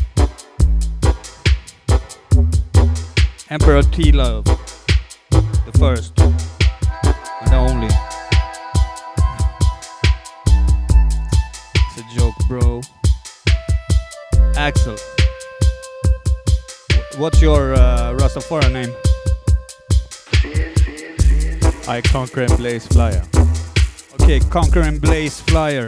Emperor 3.49 3.81
T 3.81 4.11
Love, 4.11 4.45
the 4.45 5.71
first 5.79 6.19
and 6.19 7.47
the 7.47 7.55
only. 7.55 7.89
It's 11.87 11.97
a 11.97 12.19
joke, 12.19 12.35
bro. 12.47 12.81
Axel, 14.55 14.97
what's 17.17 17.41
your 17.41 17.73
uh, 17.73 18.13
Rastafari 18.17 18.71
name? 18.71 19.04
I 21.87 22.01
conquer 22.01 22.41
and 22.41 22.57
blaze 22.57 22.87
flyer. 22.87 23.23
Okay, 24.25 24.39
Conquer 24.39 24.81
and 24.81 24.99
Blaze 24.99 25.39
Flyer. 25.41 25.87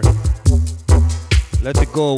Let 1.64 1.82
it 1.82 1.92
go. 1.92 2.18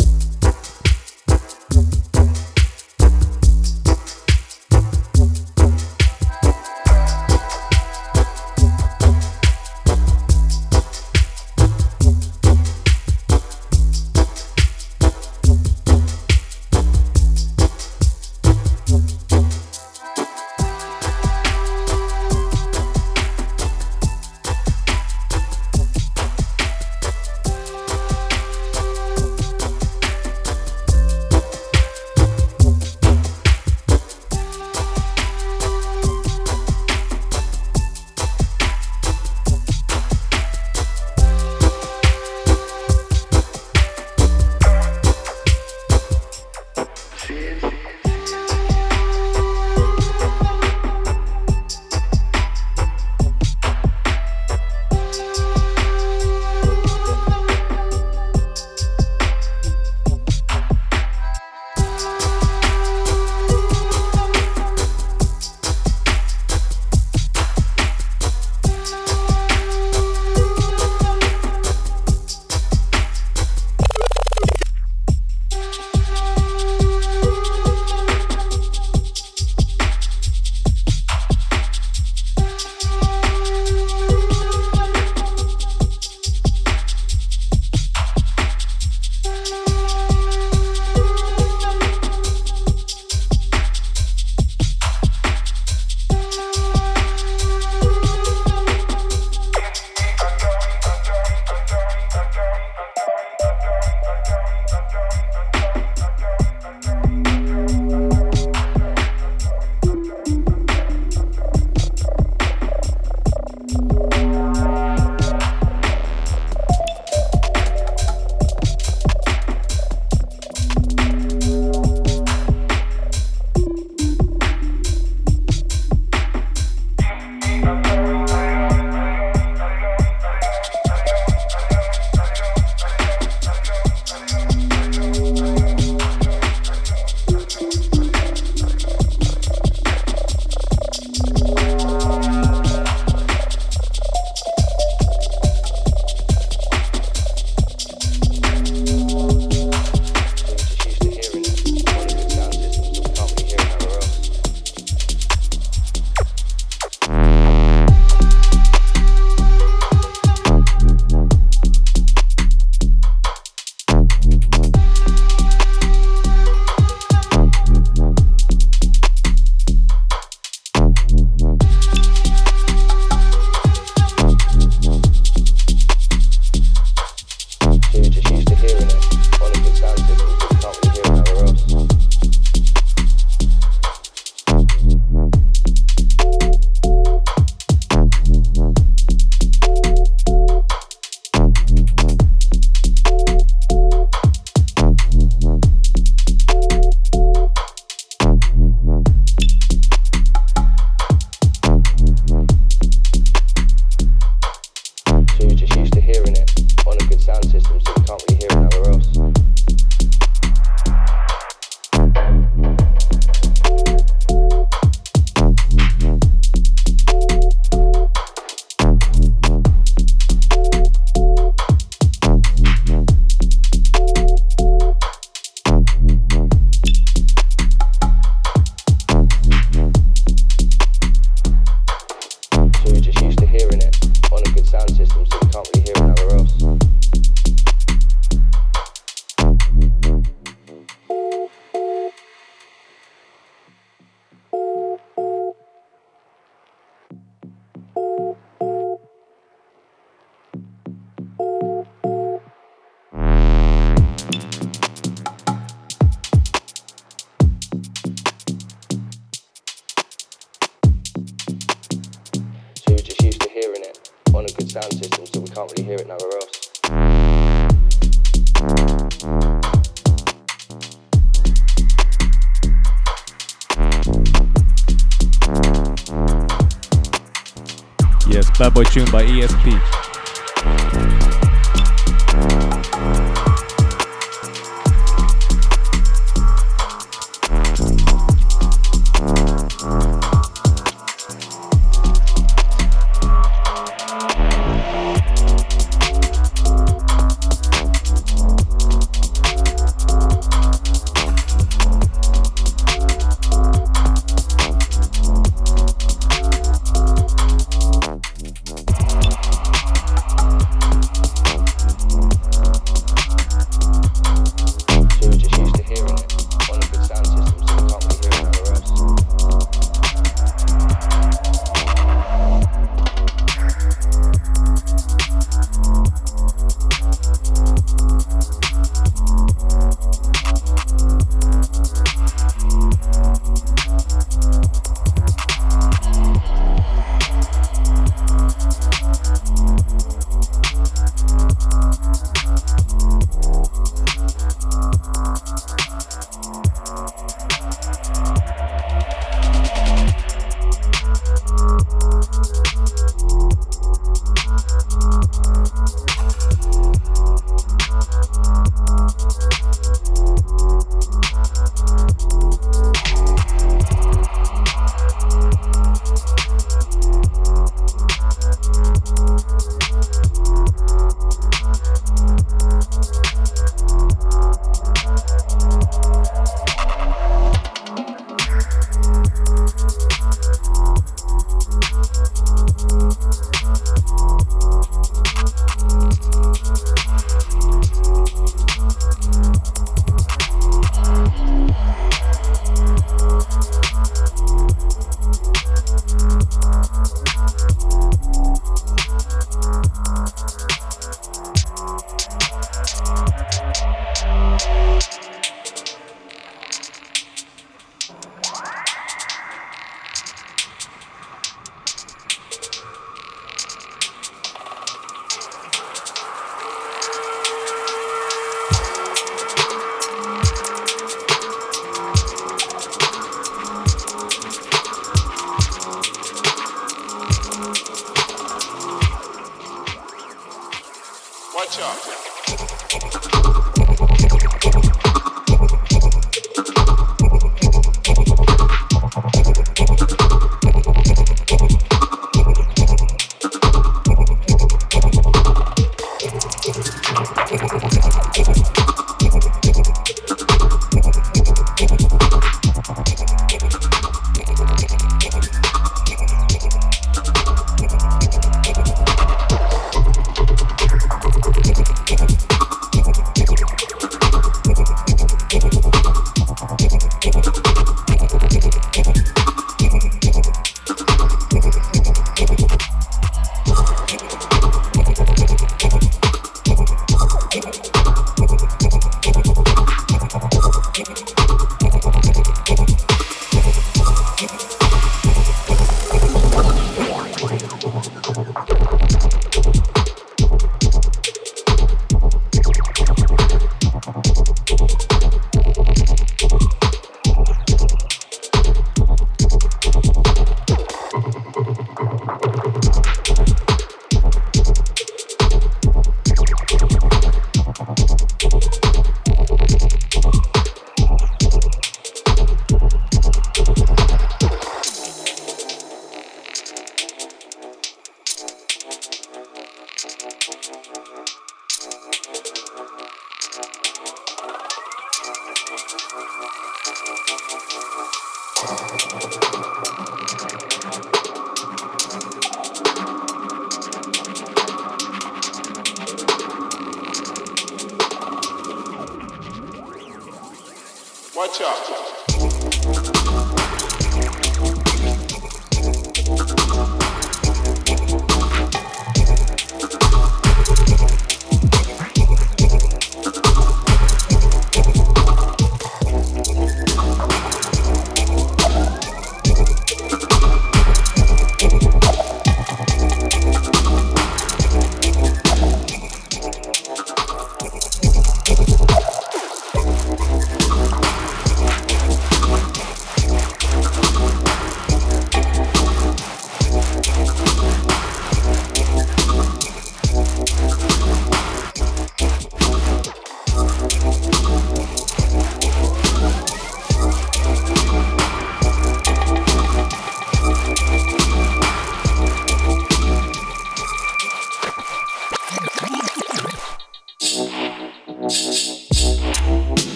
Tune 279.00 279.12
by 279.14 279.24
ESP. 279.24 279.59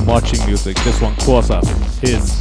Yeah, 0.00 0.06
marching 0.06 0.44
music. 0.46 0.76
This 0.84 1.00
one, 1.00 1.14
Quasar, 1.16 1.64
his. 2.00 2.39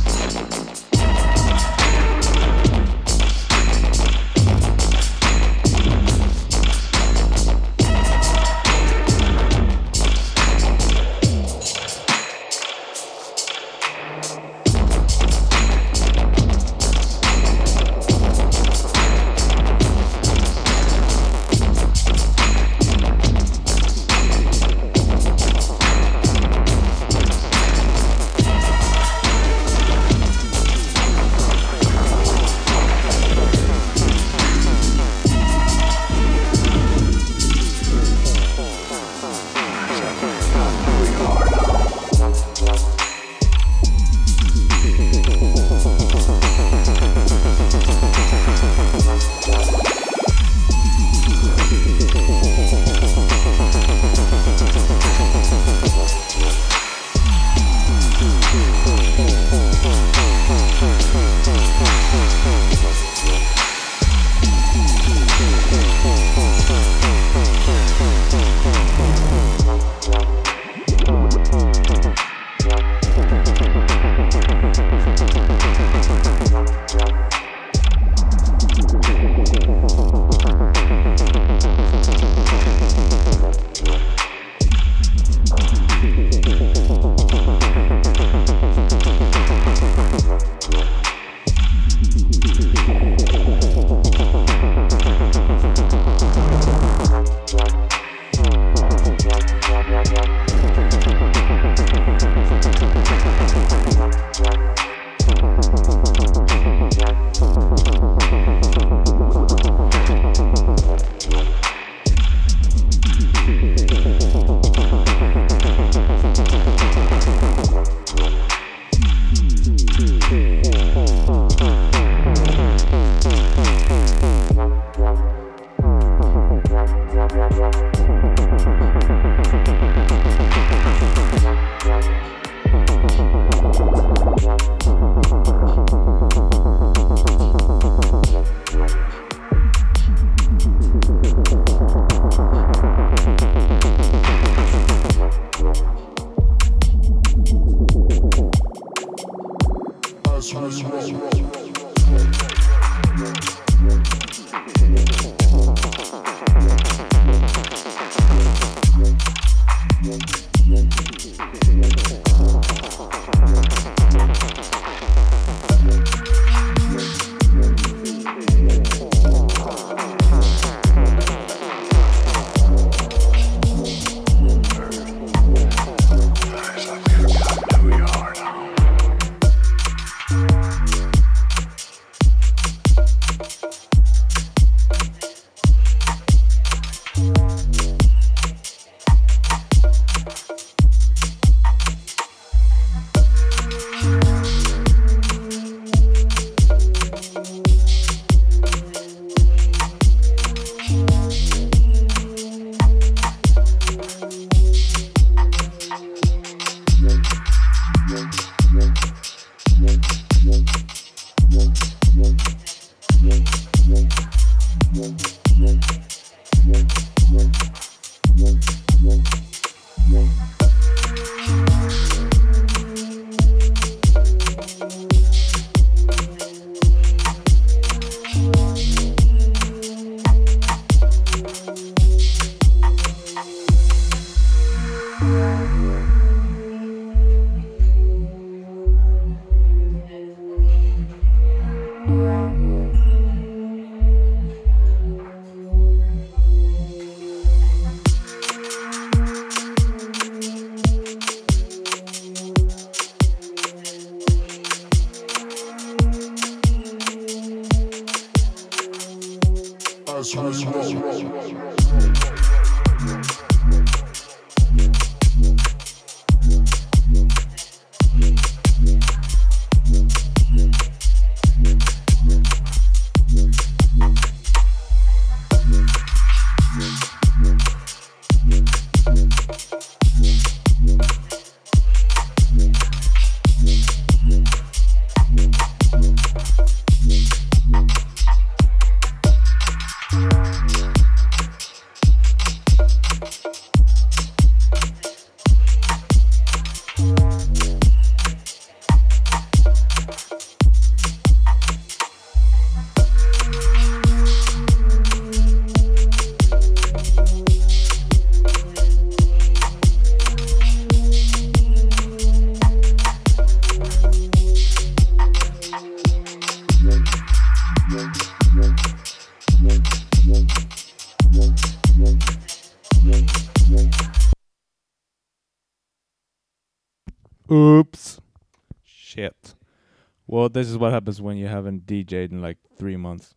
This 330.54 330.70
is 330.70 330.78
what 330.78 330.92
happens 330.92 331.22
when 331.22 331.38
you 331.38 331.48
haven't 331.48 331.86
DJ'd 331.86 332.32
in 332.32 332.42
like 332.42 332.58
three 332.78 332.98
months. 332.98 333.36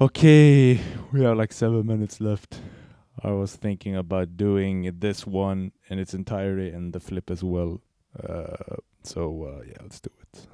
Okay, 0.00 0.80
we 1.12 1.22
have 1.24 1.36
like 1.36 1.52
seven 1.52 1.86
minutes 1.86 2.20
left. 2.20 2.60
I 3.22 3.32
was 3.32 3.56
thinking 3.56 3.96
about 3.96 4.36
doing 4.36 4.92
this 4.98 5.26
one 5.26 5.72
in 5.88 5.98
its 5.98 6.14
entirety 6.14 6.70
and 6.70 6.92
the 6.92 7.00
flip 7.00 7.30
as 7.30 7.42
well. 7.42 7.80
Uh, 8.16 8.76
so 9.02 9.44
uh, 9.44 9.62
yeah, 9.66 9.76
let's 9.82 9.98
do 10.00 10.10
it. 10.22 10.46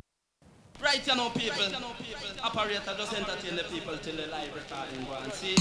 Right, 0.82 1.06
you 1.06 1.14
know, 1.14 1.30
people. 1.30 1.62
Operator 2.42 2.94
just 2.96 3.12
entertain 3.14 3.56
the 3.56 3.64
people 3.64 3.96
till 3.98 4.16
the 4.16 4.26
live 4.28 4.54
recording 4.54 5.04
go 5.04 5.14
and 5.22 5.32
see. 5.32 5.54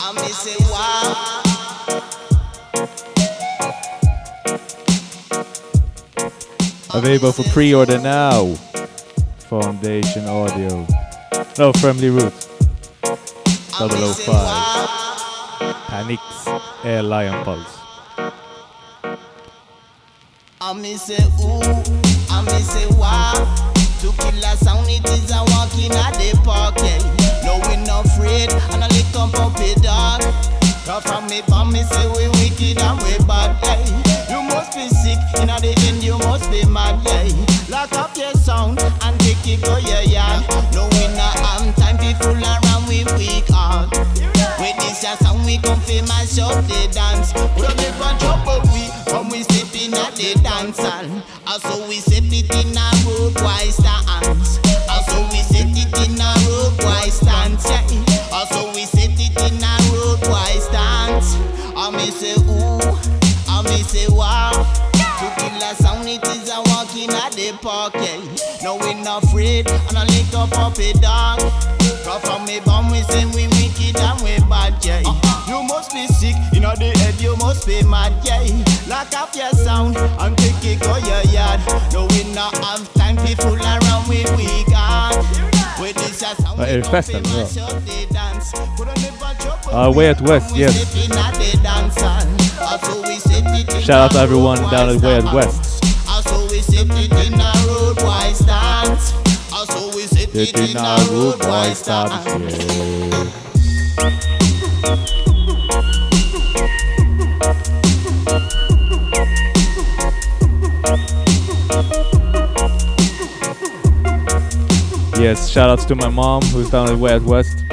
I 0.00 0.12
me 0.14 0.28
say 0.32 0.56
wow. 0.70 1.47
Available 6.94 7.32
for 7.32 7.44
pre-order 7.50 7.98
now. 8.00 8.54
Foundation 9.48 10.26
Audio. 10.26 10.86
No, 11.58 11.72
Friendly 11.74 12.10
Roots. 12.10 12.46
005. 13.78 14.88
Panics 15.86 16.48
Air 16.84 17.02
Lion 17.02 17.44
Pulse. 17.44 17.78
I 20.60 20.72
me 20.74 20.96
say 20.96 21.22
ooh, 21.40 21.62
I 22.30 22.42
me 22.42 22.58
say 22.60 22.86
wow. 22.96 23.32
To 24.00 24.12
kill 24.12 24.44
a 24.44 24.56
sound, 24.56 24.86
it 24.88 25.08
is 25.10 25.30
a. 25.30 25.44
No, 27.44 27.58
we 27.68 27.76
not 27.86 28.04
afraid, 28.06 28.50
and 28.72 28.84
I 28.84 28.88
lick 28.88 29.06
up. 29.86 30.47
Come 30.88 31.02
from 31.02 31.26
me, 31.26 31.42
bomb 31.46 31.70
me 31.70 31.82
say 31.82 32.08
we 32.16 32.28
wicked 32.40 32.80
and 32.80 32.96
we 33.02 33.12
bad. 33.26 33.60
Yeah. 33.62 34.32
You 34.32 34.48
must 34.48 34.72
be 34.72 34.88
sick, 34.88 35.18
in 35.36 35.48
the 35.48 35.74
end 35.84 36.02
you 36.02 36.16
must 36.16 36.50
be 36.50 36.64
mad. 36.64 37.04
Yeah. 37.04 37.28
Lock 37.68 37.92
up 37.92 38.16
your 38.16 38.32
sound 38.32 38.80
and 38.80 39.20
take 39.20 39.36
it 39.44 39.60
go 39.62 39.76
your 39.76 40.00
yard. 40.00 40.48
No, 40.72 40.88
we 40.96 41.04
not 41.12 41.36
have 41.44 41.76
time 41.76 41.98
to 41.98 42.14
fool 42.24 42.40
around 42.40 42.88
with 42.88 43.04
weak 43.18 43.44
heart. 43.52 43.92
With 44.56 44.76
this 44.80 45.04
your 45.04 45.16
sound, 45.20 45.44
we 45.44 45.58
come 45.58 45.78
fi 45.80 46.00
mash 46.08 46.38
up 46.40 46.64
the 46.64 46.88
dance. 46.88 47.36
We 47.52 47.68
don't 47.68 47.76
make 47.76 47.92
one 48.00 48.16
trouble 48.16 48.64
we 48.72 48.88
from 49.12 49.28
we 49.28 49.42
step 49.42 49.68
in 49.76 49.92
at 49.92 50.16
the 50.16 50.40
dance 50.40 50.80
hall. 50.80 51.04
Also 51.46 51.86
we 51.86 52.00
set 52.00 52.24
it 52.32 52.48
in 52.48 52.72
a 52.72 52.88
road 53.04 53.36
wise 53.44 53.76
stance. 53.76 54.27
At. 67.64 67.94
Yeah. 67.94 68.62
No 68.62 68.76
we 68.76 68.94
not 68.94 69.24
afraid, 69.24 69.68
and 69.68 69.96
I 69.96 70.04
lick 70.06 70.32
up 70.34 70.52
up 70.58 70.78
a 70.78 70.92
dog. 70.94 71.40
Cause 72.04 72.22
from 72.22 72.44
me 72.46 72.60
bum 72.64 72.90
we 72.90 73.02
say 73.02 73.24
we 73.26 73.46
wicked 73.48 73.96
and 73.96 74.20
we 74.22 74.38
bad, 74.48 74.74
yeah. 74.84 75.02
You 75.48 75.62
must 75.62 75.92
be 75.92 76.06
sick, 76.06 76.36
in 76.54 76.62
the 76.62 76.92
head 76.98 77.20
you 77.20 77.36
must 77.36 77.66
be 77.66 77.82
mad, 77.82 78.12
yeah. 78.24 78.44
Lock 78.88 79.12
up 79.14 79.34
your 79.34 79.50
sound 79.52 79.96
and 79.96 80.36
take 80.38 80.64
it 80.64 80.80
go 80.80 80.96
your 80.96 81.22
yard. 81.32 81.60
No 81.92 82.06
we 82.10 82.24
not 82.32 82.56
have 82.64 82.92
time 82.94 83.16
to 83.16 83.36
fool 83.36 83.56
around 83.56 84.08
with 84.08 84.30
we 84.36 84.46
God. 84.72 85.16
With 85.80 85.96
this 85.96 86.22
a 86.22 86.34
sound, 86.42 86.58
det 86.58 86.76
we 86.76 86.82
fest 86.82 87.12
come 87.12 87.20
eller 87.20 87.28
fi 87.28 87.34
vad? 87.34 87.38
mash 87.38 87.56
up 87.58 87.84
the 87.84 88.14
dance. 88.14 88.54
On 88.56 88.86
the 88.86 89.12
bunch 89.20 89.46
up 89.46 89.88
Uh, 89.88 89.92
Way 89.96 90.08
Out 90.08 90.20
West, 90.22 90.56
yes. 90.56 90.74
Step 90.74 91.04
in 91.04 91.12
at 91.12 91.34
the 91.34 91.58
dance 91.62 92.00
hall. 92.00 92.26
Also 92.72 93.02
we 93.02 93.18
set 93.20 93.44
it 93.60 93.74
in 93.74 93.82
Shout 93.82 94.00
out 94.00 94.10
to 94.12 94.18
everyone 94.18 94.58
down 94.70 94.88
at 94.88 95.02
Way 95.02 95.20
stance. 95.20 95.34
West. 95.34 95.77
Also 96.90 97.02
it 97.02 97.26
in 97.26 97.34
a 97.34 97.52
road 97.66 98.02
wise 98.02 98.38
stance. 98.38 99.12
Also 99.52 99.94
we 99.96 100.02
set 100.02 100.34
it 100.34 100.56
It 100.56 100.70
in 100.70 100.76
a 100.76 100.96
road 101.10 101.40
wise 101.44 101.78
stance. 101.78 102.24
Yes, 115.18 115.50
shout 115.50 115.68
outs 115.68 115.84
to 115.86 115.94
my 115.94 116.08
mom 116.08 116.42
who's 116.44 116.70
down 116.70 116.88
at 116.88 116.96
Way 116.96 117.18
West. 117.18 117.64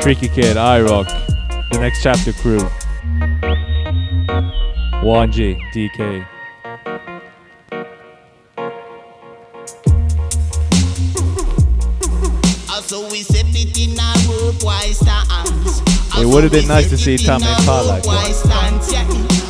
Tricky 0.00 0.28
Kid, 0.28 0.56
I 0.58 0.82
Rock, 0.82 1.08
the 1.72 1.78
next 1.80 2.02
chapter 2.02 2.32
crew. 2.34 2.60
1G, 5.04 5.60
DK. 5.74 6.26
Also 12.70 13.06
we 13.10 13.22
set 13.22 13.44
it 13.52 13.76
in 13.76 13.98
a 14.00 14.12
road 14.26 14.56
wise 14.64 14.98
stance. 15.00 15.82
It 16.18 16.24
would 16.26 16.44
have 16.44 16.52
been 16.52 16.66
nice 16.66 16.88
to 16.88 16.96
see 16.96 17.18
Tame 17.18 17.42
Impala 17.42 17.82
like 17.86 18.02
that. 18.04 18.08
wise 18.08 18.40
stance. 18.40 18.94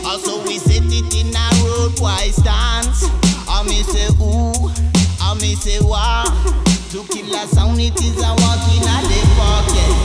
Also 0.05 0.43
we 0.45 0.59
set 0.59 0.83
it 0.87 1.15
in 1.15 1.31
a 1.31 1.47
road 1.63 2.01
wise 2.01 2.35
stance. 2.35 3.09
I 3.49 3.63
me 3.63 3.85
say 3.85 4.09
ooh, 4.19 4.73
I 5.23 5.39
me 5.41 5.55
say 5.55 5.79
wow. 5.81 6.25
To 6.91 7.05
kill 7.15 7.33
a 7.33 7.47
sound 7.47 7.79
it 7.79 7.95
is 8.03 8.19
a 8.19 8.31
walking 8.43 8.83
at 8.91 9.07
the 9.07 9.23
park, 9.39 10.04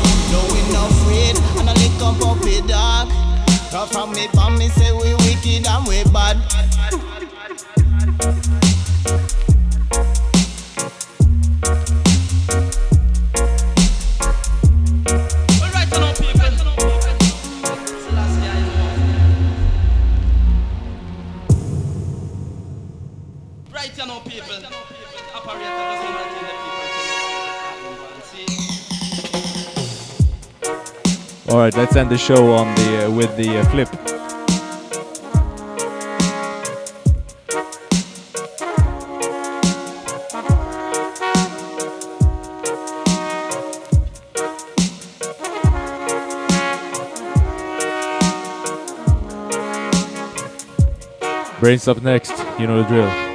end 31.99 32.09
the 32.09 32.17
show 32.17 32.53
on 32.53 32.73
the 32.75 33.07
uh, 33.07 33.11
with 33.11 33.35
the 33.35 33.59
uh, 33.59 33.65
flip. 33.71 33.89
Brains 51.59 51.89
up 51.89 52.01
next, 52.01 52.31
you 52.57 52.65
know 52.65 52.81
the 52.81 52.87
drill. 52.87 53.28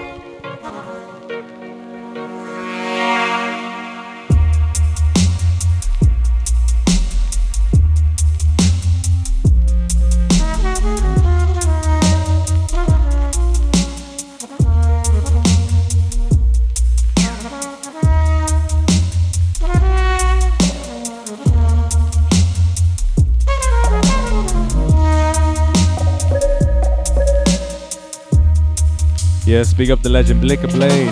Big 29.77 29.91
up 29.91 30.03
the 30.03 30.09
legend 30.09 30.41
Blicker 30.41 30.69
Blade 30.69 31.09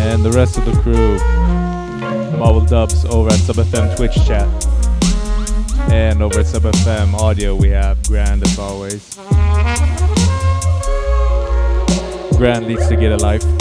and 0.00 0.22
the 0.22 0.30
rest 0.32 0.58
of 0.58 0.66
the 0.66 0.72
crew. 0.82 1.16
Marvel 2.38 2.60
Dubs 2.60 3.06
over 3.06 3.30
at 3.30 3.38
SubFM 3.38 3.96
Twitch 3.96 4.14
chat. 4.26 4.46
And 5.90 6.22
over 6.22 6.40
at 6.40 6.46
SubFM 6.46 7.14
Audio, 7.14 7.56
we 7.56 7.70
have 7.70 8.02
Grand 8.06 8.42
as 8.42 8.58
always. 8.58 9.14
Grand 12.36 12.66
leads 12.66 12.86
to 12.88 12.96
get 12.96 13.12
a 13.12 13.16
life. 13.16 13.59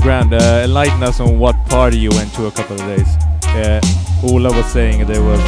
Grand, 0.00 0.32
uh, 0.32 0.62
enlighten 0.64 1.02
us 1.02 1.20
on 1.20 1.38
what 1.38 1.56
party 1.66 1.98
you 1.98 2.10
went 2.10 2.32
to 2.34 2.46
a 2.46 2.50
couple 2.50 2.80
of 2.80 2.82
days. 2.82 3.08
Uh, 3.44 3.80
Ola 4.22 4.50
was 4.52 4.66
saying 4.66 5.06
there 5.06 5.22
was 5.22 5.40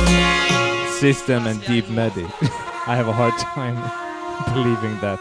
System 0.98 1.46
and 1.46 1.64
Deep 1.64 1.88
Medi. 1.88 2.24
I 2.86 2.96
have 2.96 3.08
a 3.08 3.12
hard 3.12 3.34
time 3.38 3.76
believing 4.54 4.98
that. 5.00 5.20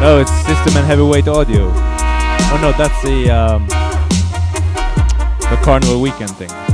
No, 0.00 0.18
it's 0.20 0.32
System 0.46 0.76
and 0.76 0.86
Heavyweight 0.86 1.28
Audio. 1.28 1.70
Oh 1.72 2.58
no, 2.62 2.72
that's 2.72 3.02
the 3.02 3.30
um, 3.30 3.66
the 5.50 5.56
Carnival 5.62 6.00
Weekend 6.00 6.30
thing. 6.30 6.69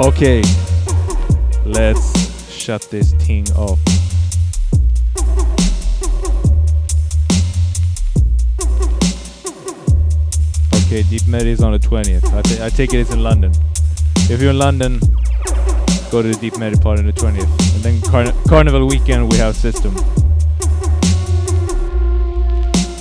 Okay, 0.00 0.42
let's 1.66 2.50
shut 2.50 2.80
this 2.90 3.12
thing 3.12 3.46
off. 3.52 3.78
Okay, 10.86 11.02
Deep 11.02 11.26
Medi 11.28 11.50
is 11.50 11.62
on 11.62 11.72
the 11.72 11.78
20th. 11.78 12.24
I, 12.32 12.40
ta- 12.40 12.64
I 12.64 12.70
take 12.70 12.94
it 12.94 13.00
it's 13.00 13.12
in 13.12 13.22
London. 13.22 13.52
If 14.30 14.40
you're 14.40 14.52
in 14.52 14.58
London, 14.58 15.00
go 16.10 16.22
to 16.22 16.28
the 16.28 16.38
Deep 16.40 16.56
Medi 16.56 16.78
part 16.78 16.98
on 16.98 17.04
the 17.04 17.12
20th. 17.12 17.74
And 17.74 17.82
then 17.82 18.00
Carn- 18.10 18.32
Carnival 18.48 18.86
weekend, 18.86 19.30
we 19.30 19.36
have 19.36 19.54
System. 19.54 19.94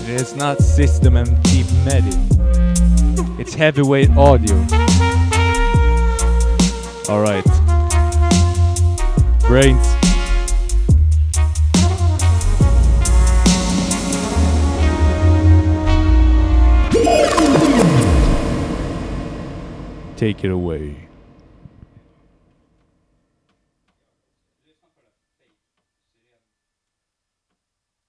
It's 0.06 0.36
not 0.36 0.60
System 0.60 1.16
and 1.16 1.42
Deep 1.44 1.66
Medi. 1.86 2.18
It's 3.42 3.54
heavyweight 3.54 4.10
audio. 4.18 4.89
Alright. 7.10 7.44
Brains. 9.48 9.96
Take 20.18 20.44
it 20.44 20.52
away. 20.52 21.09